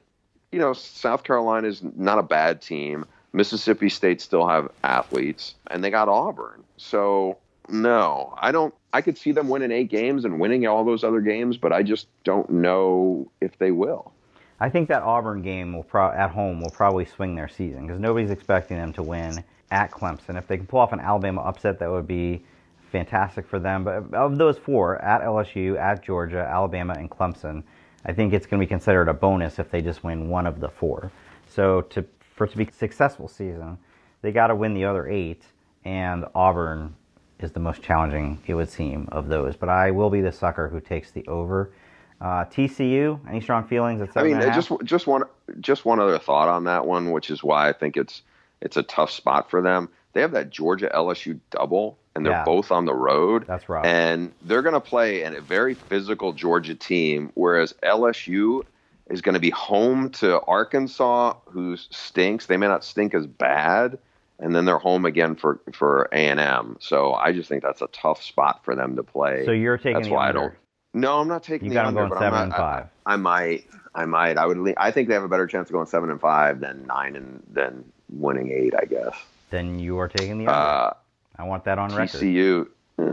[0.53, 3.07] you know, South Carolina is not a bad team.
[3.33, 6.63] Mississippi State still have athletes, and they got Auburn.
[6.77, 7.39] So,
[7.69, 8.75] no, I don't.
[8.93, 11.83] I could see them winning eight games and winning all those other games, but I
[11.83, 14.13] just don't know if they will.
[14.59, 18.01] I think that Auburn game will pro- at home will probably swing their season because
[18.01, 20.39] nobody's expecting them to win at Clemson.
[20.39, 22.43] If they can pull off an Alabama upset, that would be
[22.91, 23.85] fantastic for them.
[23.85, 27.63] But of those four, at LSU, at Georgia, Alabama, and Clemson,
[28.07, 30.61] I think it's going to be considered a bonus if they just win one of
[30.61, 31.11] the four.
[31.49, 32.05] So to
[32.35, 33.79] for it to be a successful season,
[34.23, 35.43] they got to win the other eight,
[35.85, 36.95] and Auburn
[37.41, 39.57] is the most challenging, it would seem, of those.
[39.57, 41.73] But I will be the sucker who takes the over.
[42.21, 44.01] Uh, TCU, any strong feelings?
[44.01, 45.25] At I mean, seven and a just just one
[45.61, 48.23] just one other thought on that one, which is why I think it's
[48.63, 49.91] it's a tough spot for them.
[50.15, 52.45] They have that Georgia LSU double, and they're Yeah.
[52.45, 53.45] both on the road.
[53.47, 53.85] That's right.
[53.85, 58.63] And they're going to play in a very physical Georgia team, whereas LSU
[59.11, 62.47] is going to be home to Arkansas, who stinks.
[62.47, 63.99] They may not stink as bad,
[64.39, 66.77] and then they're home again for for A and M.
[66.81, 69.45] So I just think that's a tough spot for them to play.
[69.45, 70.39] so you're taking that's the why under.
[70.41, 70.55] I don't.
[70.95, 72.87] No, I'm not taking You the under, but seven I'm and not, five.
[73.05, 73.65] I, I might.
[73.95, 74.39] I might.
[74.39, 74.75] I would.
[74.79, 77.43] I think they have a better chance of going seven and five than nine and
[77.53, 78.73] than winning eight.
[78.75, 79.15] I guess.
[79.51, 80.51] Then you are taking the under.
[80.53, 80.95] Uh,
[81.39, 82.21] I want that on record.
[82.21, 82.67] TCU.
[82.99, 83.05] Oh,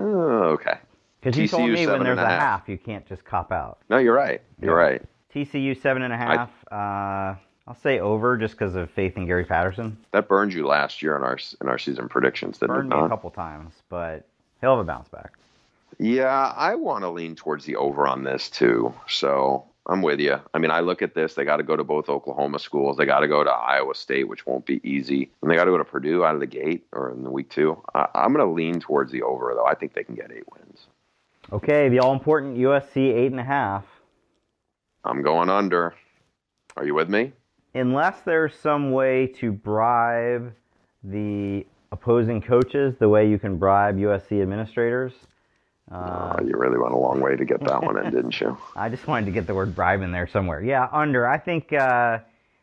[0.54, 0.78] okay.
[1.22, 2.42] Because you told me when there's a half.
[2.42, 3.80] half, you can't just cop out.
[3.90, 4.42] No, you're right.
[4.62, 4.88] You're Yeah.
[4.92, 5.02] right.
[5.34, 6.50] TCU seven and a half.
[6.72, 7.36] uh,
[7.68, 9.98] I'll say over just because of faith in Gary Patterson.
[10.12, 13.08] That burned you last year in our in our season predictions, didn't Burned me a
[13.08, 14.26] couple times, but
[14.60, 15.34] he'll have a bounce back.
[16.00, 18.94] Yeah, I want to lean towards the over on this too.
[19.08, 20.40] So I'm with you.
[20.54, 21.36] I mean, I look at this.
[21.36, 22.98] They got to go to both Oklahoma schools.
[22.98, 25.30] They got to go to Iowa State, which won't be easy.
[25.42, 27.50] And they got to go to Purdue out of the gate or in the week
[27.50, 27.82] two.
[27.94, 29.66] I, I'm going to lean towards the over, though.
[29.66, 30.88] I think they can get eight wins.
[31.52, 33.86] Okay, the all important USC eight and a half.
[35.04, 35.94] I'm going under.
[36.78, 37.34] Are you with me?
[37.76, 40.54] Unless there's some way to bribe
[41.04, 45.14] the opposing coaches the way you can bribe USC administrators.
[45.92, 48.58] Uh, Oh, you really went a long way to get that one in, didn't you?
[48.76, 50.64] I just wanted to get the word bribe in there somewhere.
[50.64, 51.28] Yeah, under.
[51.28, 52.20] I think uh,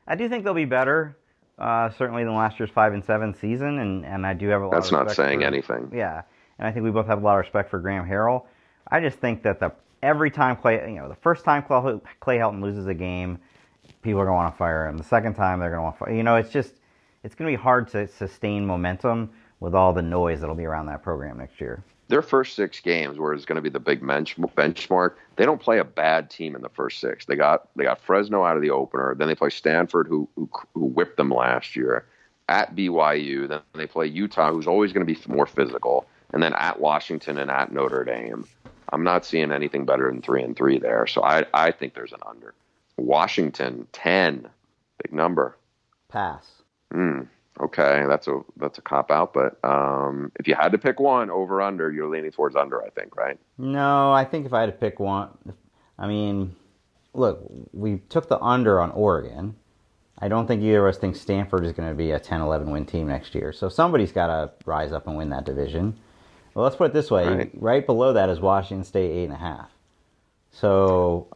[0.08, 1.16] I do think they'll be better,
[1.58, 4.66] uh, certainly than last year's five and seven season, and, and I do have a
[4.66, 4.72] lot.
[4.72, 5.92] That's not saying for- anything.
[5.94, 6.22] Yeah,
[6.58, 8.46] and I think we both have a lot of respect for Graham Harrell.
[8.88, 12.38] I just think that the every time Clay, you know, the first time Clay, Clay
[12.38, 13.38] Helton loses a game,
[14.02, 14.96] people are going to want to fire him.
[14.96, 16.14] The second time they're going to want to fire.
[16.14, 16.74] You know, it's just
[17.22, 19.30] it's going to be hard to sustain momentum
[19.60, 21.84] with all the noise that'll be around that program next year.
[22.08, 25.60] Their first six games, where it's going to be the big bench, benchmark, they don't
[25.60, 27.24] play a bad team in the first six.
[27.24, 29.14] They got they got Fresno out of the opener.
[29.16, 32.06] Then they play Stanford, who who, who whipped them last year.
[32.48, 36.52] At BYU, then they play Utah, who's always going to be more physical, and then
[36.54, 38.44] at Washington and at Notre Dame.
[38.92, 42.12] I'm not seeing anything better than three and three there, so I I think there's
[42.12, 42.54] an under.
[43.00, 44.48] Washington ten,
[45.02, 45.56] big number.
[46.08, 46.62] Pass.
[46.92, 47.22] Hmm.
[47.60, 51.30] Okay, that's a that's a cop out, but um, if you had to pick one
[51.30, 53.38] over under, you're leaning towards under, I think, right?
[53.58, 55.28] No, I think if I had to pick one,
[55.98, 56.56] I mean,
[57.12, 59.56] look, we took the under on Oregon.
[60.22, 62.70] I don't think either of us think Stanford is going to be a 10 11
[62.70, 63.52] win team next year.
[63.52, 65.98] So somebody's got to rise up and win that division.
[66.54, 67.50] Well, let's put it this way Right.
[67.54, 69.66] right, below that is Washington State, 8.5.
[70.50, 71.28] So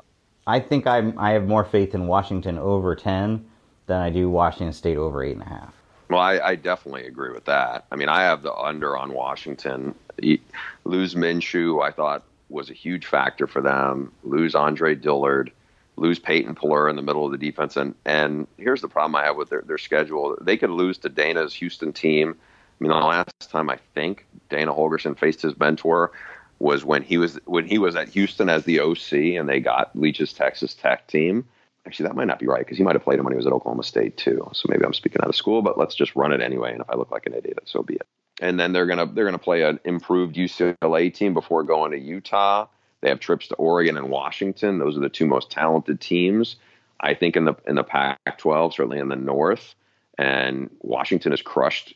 [0.46, 3.44] I think I'm, I have more faith in Washington over 10
[3.86, 5.70] than I do Washington State over 8.5.
[6.10, 7.86] Well, I, I definitely agree with that.
[7.90, 9.94] I mean, I have the under on Washington.
[10.20, 10.42] He-
[10.84, 14.12] Lose Minshew, I thought was a huge factor for them.
[14.22, 15.50] Lose Andre Dillard,
[15.96, 19.24] lose Peyton Pelluer in the middle of the defense, and and here's the problem I
[19.24, 20.36] have with their, their schedule.
[20.40, 22.36] They could lose to Dana's Houston team.
[22.38, 26.12] I mean, the last time I think Dana Holgorsen faced his mentor
[26.58, 29.96] was when he was when he was at Houston as the OC, and they got
[29.96, 31.46] Leach's Texas Tech team.
[31.86, 33.46] Actually, that might not be right because he might have played him when he was
[33.46, 34.48] at Oklahoma State too.
[34.52, 36.72] So maybe I'm speaking out of school, but let's just run it anyway.
[36.72, 38.06] And if I look like an idiot, so be it.
[38.40, 42.66] And then they're gonna they're gonna play an improved UCLA team before going to Utah.
[43.00, 44.78] They have trips to Oregon and Washington.
[44.78, 46.56] Those are the two most talented teams,
[46.98, 49.74] I think, in the in the Pac-12, certainly in the North.
[50.16, 51.94] And Washington has crushed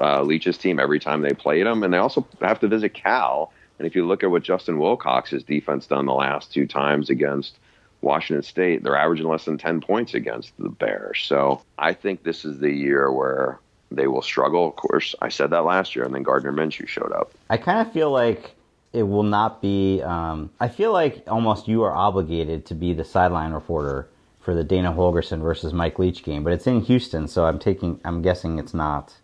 [0.00, 3.52] uh, Leach's team every time they played them, and they also have to visit Cal.
[3.78, 7.58] And if you look at what Justin Wilcox's defense done the last two times against
[8.00, 11.20] Washington State, they're averaging less than 10 points against the Bears.
[11.24, 13.60] So I think this is the year where
[13.90, 14.68] they will struggle.
[14.68, 17.32] Of course, I said that last year, and then Gardner Minshew showed up.
[17.50, 18.54] I kind of feel like
[18.92, 20.02] it will not be.
[20.02, 24.08] Um, I feel like almost you are obligated to be the sideline reporter
[24.40, 28.00] for the Dana Holgorsen versus Mike Leach game, but it's in Houston, so I'm taking.
[28.04, 29.14] I'm guessing it's not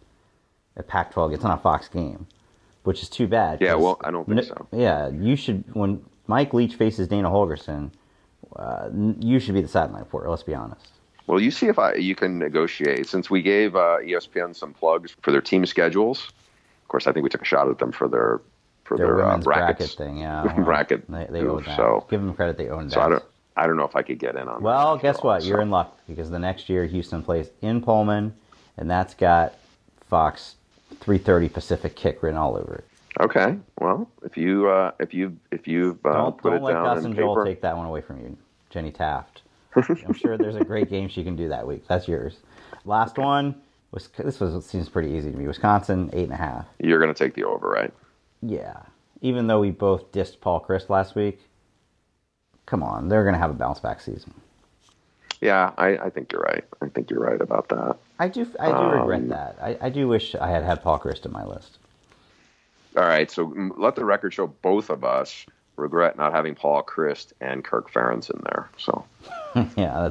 [0.76, 1.34] a Pac-12.
[1.34, 2.26] It's not a Fox game,
[2.85, 3.61] which is too bad.
[3.61, 4.66] Yeah, well, I don't think no- so.
[4.72, 7.91] Yeah, you should when Mike Leach faces Dana Holgorsen,
[8.57, 8.89] uh,
[9.20, 10.28] you should be the sideline reporter.
[10.30, 10.89] Let's be honest.
[11.26, 13.09] Well, you see if I you can negotiate.
[13.09, 16.28] Since we gave uh, ESPN some plugs for their team schedules,
[16.83, 18.41] of course, I think we took a shot at them for their
[18.85, 20.43] for Their, their, uh, bracket thing, yeah.
[20.45, 21.76] well, Bracket They, they own that.
[21.76, 22.59] so- Give them credit.
[22.59, 22.95] They own that.
[22.95, 23.24] So I don't
[23.57, 24.62] I don't know if I could get in on.
[24.62, 25.45] Well, guess all, what?
[25.45, 28.35] You're in luck because the next year Houston plays in Pullman,
[28.76, 29.55] and that's got
[30.09, 30.57] Fox
[31.03, 32.84] 3:30 Pacific kick written all over it.
[33.20, 33.59] Okay.
[33.78, 36.96] Well, if you uh, if you if you've uh, Don't, put don't it let down
[36.96, 38.36] Gus and Joel paper, take that one away from you,
[38.70, 39.42] Jenny Taft.
[39.76, 41.86] I'm sure there's a great game she can do that week.
[41.88, 42.38] That's yours.
[42.84, 43.55] Last one
[43.90, 45.46] was this was seems pretty easy to me.
[45.46, 46.66] Wisconsin eight and a half.
[46.78, 47.92] you're going to take the over, right?
[48.40, 48.82] Yeah,
[49.20, 51.40] even though we both dissed Paul Chryst last week,
[52.66, 54.34] come on, they're going to have a bounce back season.
[55.43, 56.64] Yeah, I, I think you're right.
[56.80, 57.97] I think you're right about that.
[58.20, 59.59] I do I do Um, regret that.
[59.61, 61.78] I, I do wish I had had Paul Chryst in my list.
[62.97, 65.45] All right, so let the record show both of us
[65.76, 68.70] regret not having Paul Chryst and Kirk Ferentz in there.
[68.78, 69.05] So
[69.76, 70.11] yeah,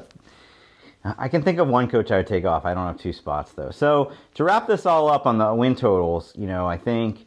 [1.04, 2.66] that's, I can think of one coach I would take off.
[2.66, 3.72] I don't have two spots though.
[3.72, 7.26] So to wrap this all up on the win totals, you know, I think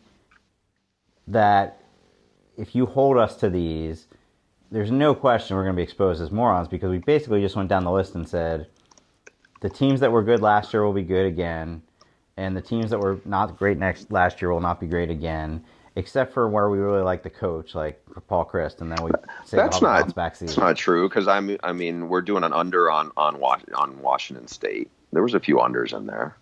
[1.29, 1.81] that
[2.59, 4.09] if you hold us to these,
[4.75, 7.69] there's no question we're going to be exposed as morons because we basically just went
[7.69, 8.67] down the list and said
[9.61, 11.81] the teams that were good last year will be good again,
[12.37, 15.65] and the teams that were not great next last year will not be great again.
[15.97, 19.13] Except for where we really like the coach, like Paul Chryst, and then we
[19.45, 20.61] say that's not back that's season.
[20.61, 24.49] not true because I mean I mean we're doing an under on on on Washington
[24.49, 24.91] State.
[25.13, 26.37] There was a few unders in there.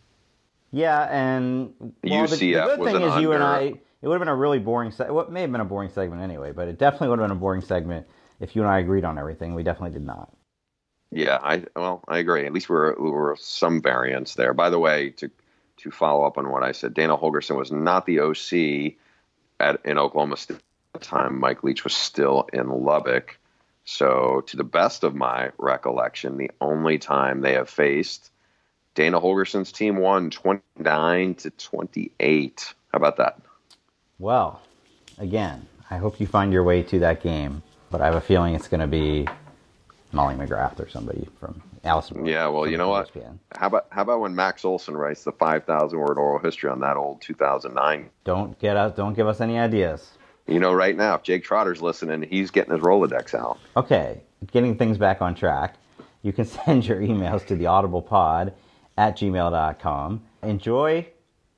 [0.70, 3.44] Yeah, and well, the, the good thing is you and.
[3.44, 3.74] I.
[4.00, 4.90] It would have been a really boring.
[4.90, 7.28] Se- well, it may have been a boring segment anyway, but it definitely would have
[7.28, 8.04] been a boring segment
[8.42, 9.54] if you and I agreed on everything.
[9.54, 10.30] We definitely did not.
[11.10, 12.44] Yeah, I well I agree.
[12.44, 14.52] At least we're we were some variance there.
[14.52, 15.30] By the way, to
[15.78, 18.94] to follow up on what I said, Dana Holgorsen was not the OC
[19.60, 20.56] at in Oklahoma State
[20.94, 21.38] at the time.
[21.38, 23.38] Mike Leach was still in Lubbock.
[23.84, 28.30] So, to the best of my recollection, the only time they have faced
[28.94, 32.74] Dana Holgorsen's team won 29 to 28.
[32.92, 33.40] How about that?
[34.20, 34.62] Well,
[35.18, 37.62] again, I hope you find your way to that game,
[37.92, 39.28] but I have a feeling it's going to be
[40.10, 42.26] Molly McGrath or somebody from Allison.
[42.26, 43.12] Yeah, well, you know what?
[43.12, 43.38] ESPN.
[43.54, 46.96] How about how about when Max Olson writes the 5,000 word oral history on that
[46.96, 48.96] old 2009 Don't get us.
[48.96, 50.12] Don't give us any ideas.
[50.48, 53.58] You know, right now, if Jake Trotter's listening, he's getting his Rolodex out.
[53.76, 55.76] Okay, getting things back on track.
[56.22, 58.52] You can send your emails to the audiblepod
[58.98, 60.22] at gmail.com.
[60.42, 61.06] Enjoy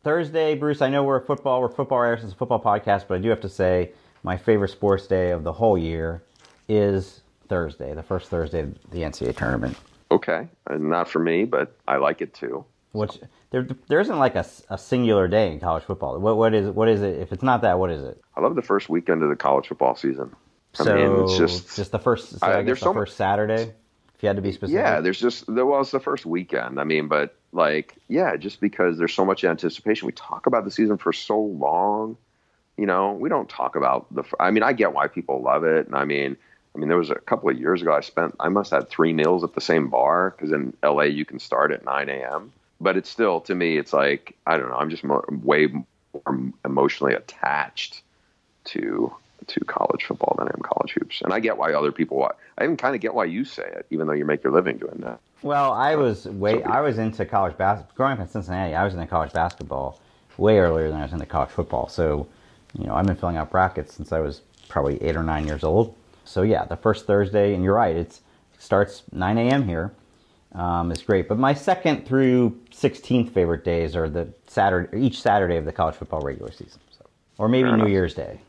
[0.03, 0.82] Thursday, Bruce.
[0.82, 3.30] I know we're a football, we're football writers, it's a football podcast, but I do
[3.30, 3.93] have to say
[4.24, 6.22] my favorite sports day of the whole year
[6.68, 9.76] is Thursday, the first Thursday of the NCAA tournament.
[10.10, 12.64] Okay, and not for me, but I like it too.
[12.92, 13.18] Which
[13.50, 16.18] there, there isn't like a, a singular day in college football.
[16.18, 17.18] What, what is, what is it?
[17.20, 18.20] If it's not that, what is it?
[18.36, 20.30] I love the first weekend of the college football season.
[20.78, 22.92] I So mean, it's just, just the first, so I- I, guess there's the so
[22.94, 23.72] first Saturday,
[24.14, 24.74] if you had to be specific.
[24.76, 25.00] yeah.
[25.00, 26.80] There's just there was the first weekend.
[26.80, 30.06] I mean, but like, yeah, just because there's so much anticipation.
[30.06, 32.16] We talk about the season for so long.
[32.76, 34.24] You know, we don't talk about the.
[34.40, 36.36] I mean, I get why people love it, and I mean,
[36.74, 38.34] I mean, there was a couple of years ago I spent.
[38.40, 41.38] I must have had three meals at the same bar because in LA you can
[41.38, 42.52] start at 9 a.m.
[42.80, 44.76] But it's still to me, it's like I don't know.
[44.76, 48.02] I'm just more, way more emotionally attached
[48.64, 49.14] to
[49.46, 52.16] to college football than I am college hoops, and I get why other people.
[52.16, 52.36] Watch.
[52.59, 54.78] I even kind of get why you say it, even though you make your living
[54.78, 55.20] doing that.
[55.42, 58.74] Well, I was way I was into college basketball growing up in Cincinnati.
[58.74, 60.01] I was into college basketball
[60.38, 61.88] way earlier than I was into college football.
[61.88, 62.26] So,
[62.78, 65.64] you know, I've been filling out brackets since I was probably eight or nine years
[65.64, 65.94] old.
[66.24, 68.20] So yeah, the first Thursday, and you're right, it's
[68.55, 69.66] it starts 9 a.m.
[69.68, 69.92] here.
[70.52, 75.56] Um, it's great, but my second through 16th favorite days are the Saturday, each Saturday
[75.56, 76.80] of the college football regular season.
[76.96, 77.05] So,
[77.38, 77.90] or maybe Fair New enough.
[77.90, 78.40] Year's Day.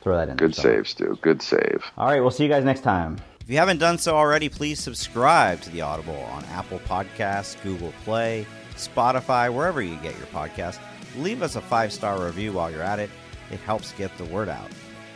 [0.00, 0.36] Throw that in.
[0.36, 0.84] Good somewhere.
[0.84, 1.18] save, Stu.
[1.22, 1.82] Good save.
[1.96, 3.16] All right, we'll see you guys next time.
[3.40, 7.92] If you haven't done so already, please subscribe to the Audible on Apple Podcasts, Google
[8.04, 10.78] Play, Spotify, wherever you get your podcast.
[11.16, 13.08] Leave us a five star review while you're at it,
[13.50, 14.70] it helps get the word out.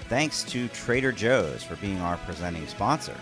[0.08, 3.16] Thanks to Trader Joe's for being our presenting sponsor.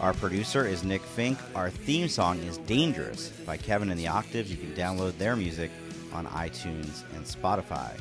[0.00, 1.38] Our producer is Nick Fink.
[1.54, 4.50] Our theme song is Dangerous by Kevin and the Octaves.
[4.50, 5.70] You can download their music
[6.12, 7.98] on iTunes and Spotify.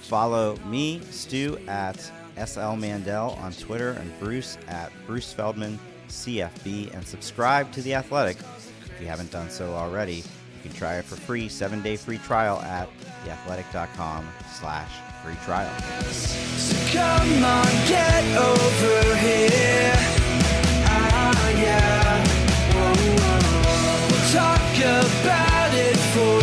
[0.00, 1.98] Follow me, Stu, at
[2.36, 5.78] SL Mandel on Twitter and Bruce at Bruce Feldman
[6.08, 8.36] CFB and subscribe to The Athletic
[8.84, 10.16] if you haven't done so already.
[10.16, 12.88] You can try it for free, seven day free trial at
[13.24, 14.90] theathletic.com slash
[15.22, 15.70] free trial.
[16.10, 19.94] So come on, get over here.
[20.84, 22.24] Ah, yeah.
[22.74, 24.08] Whoa, whoa.
[24.10, 26.41] We'll talk about it for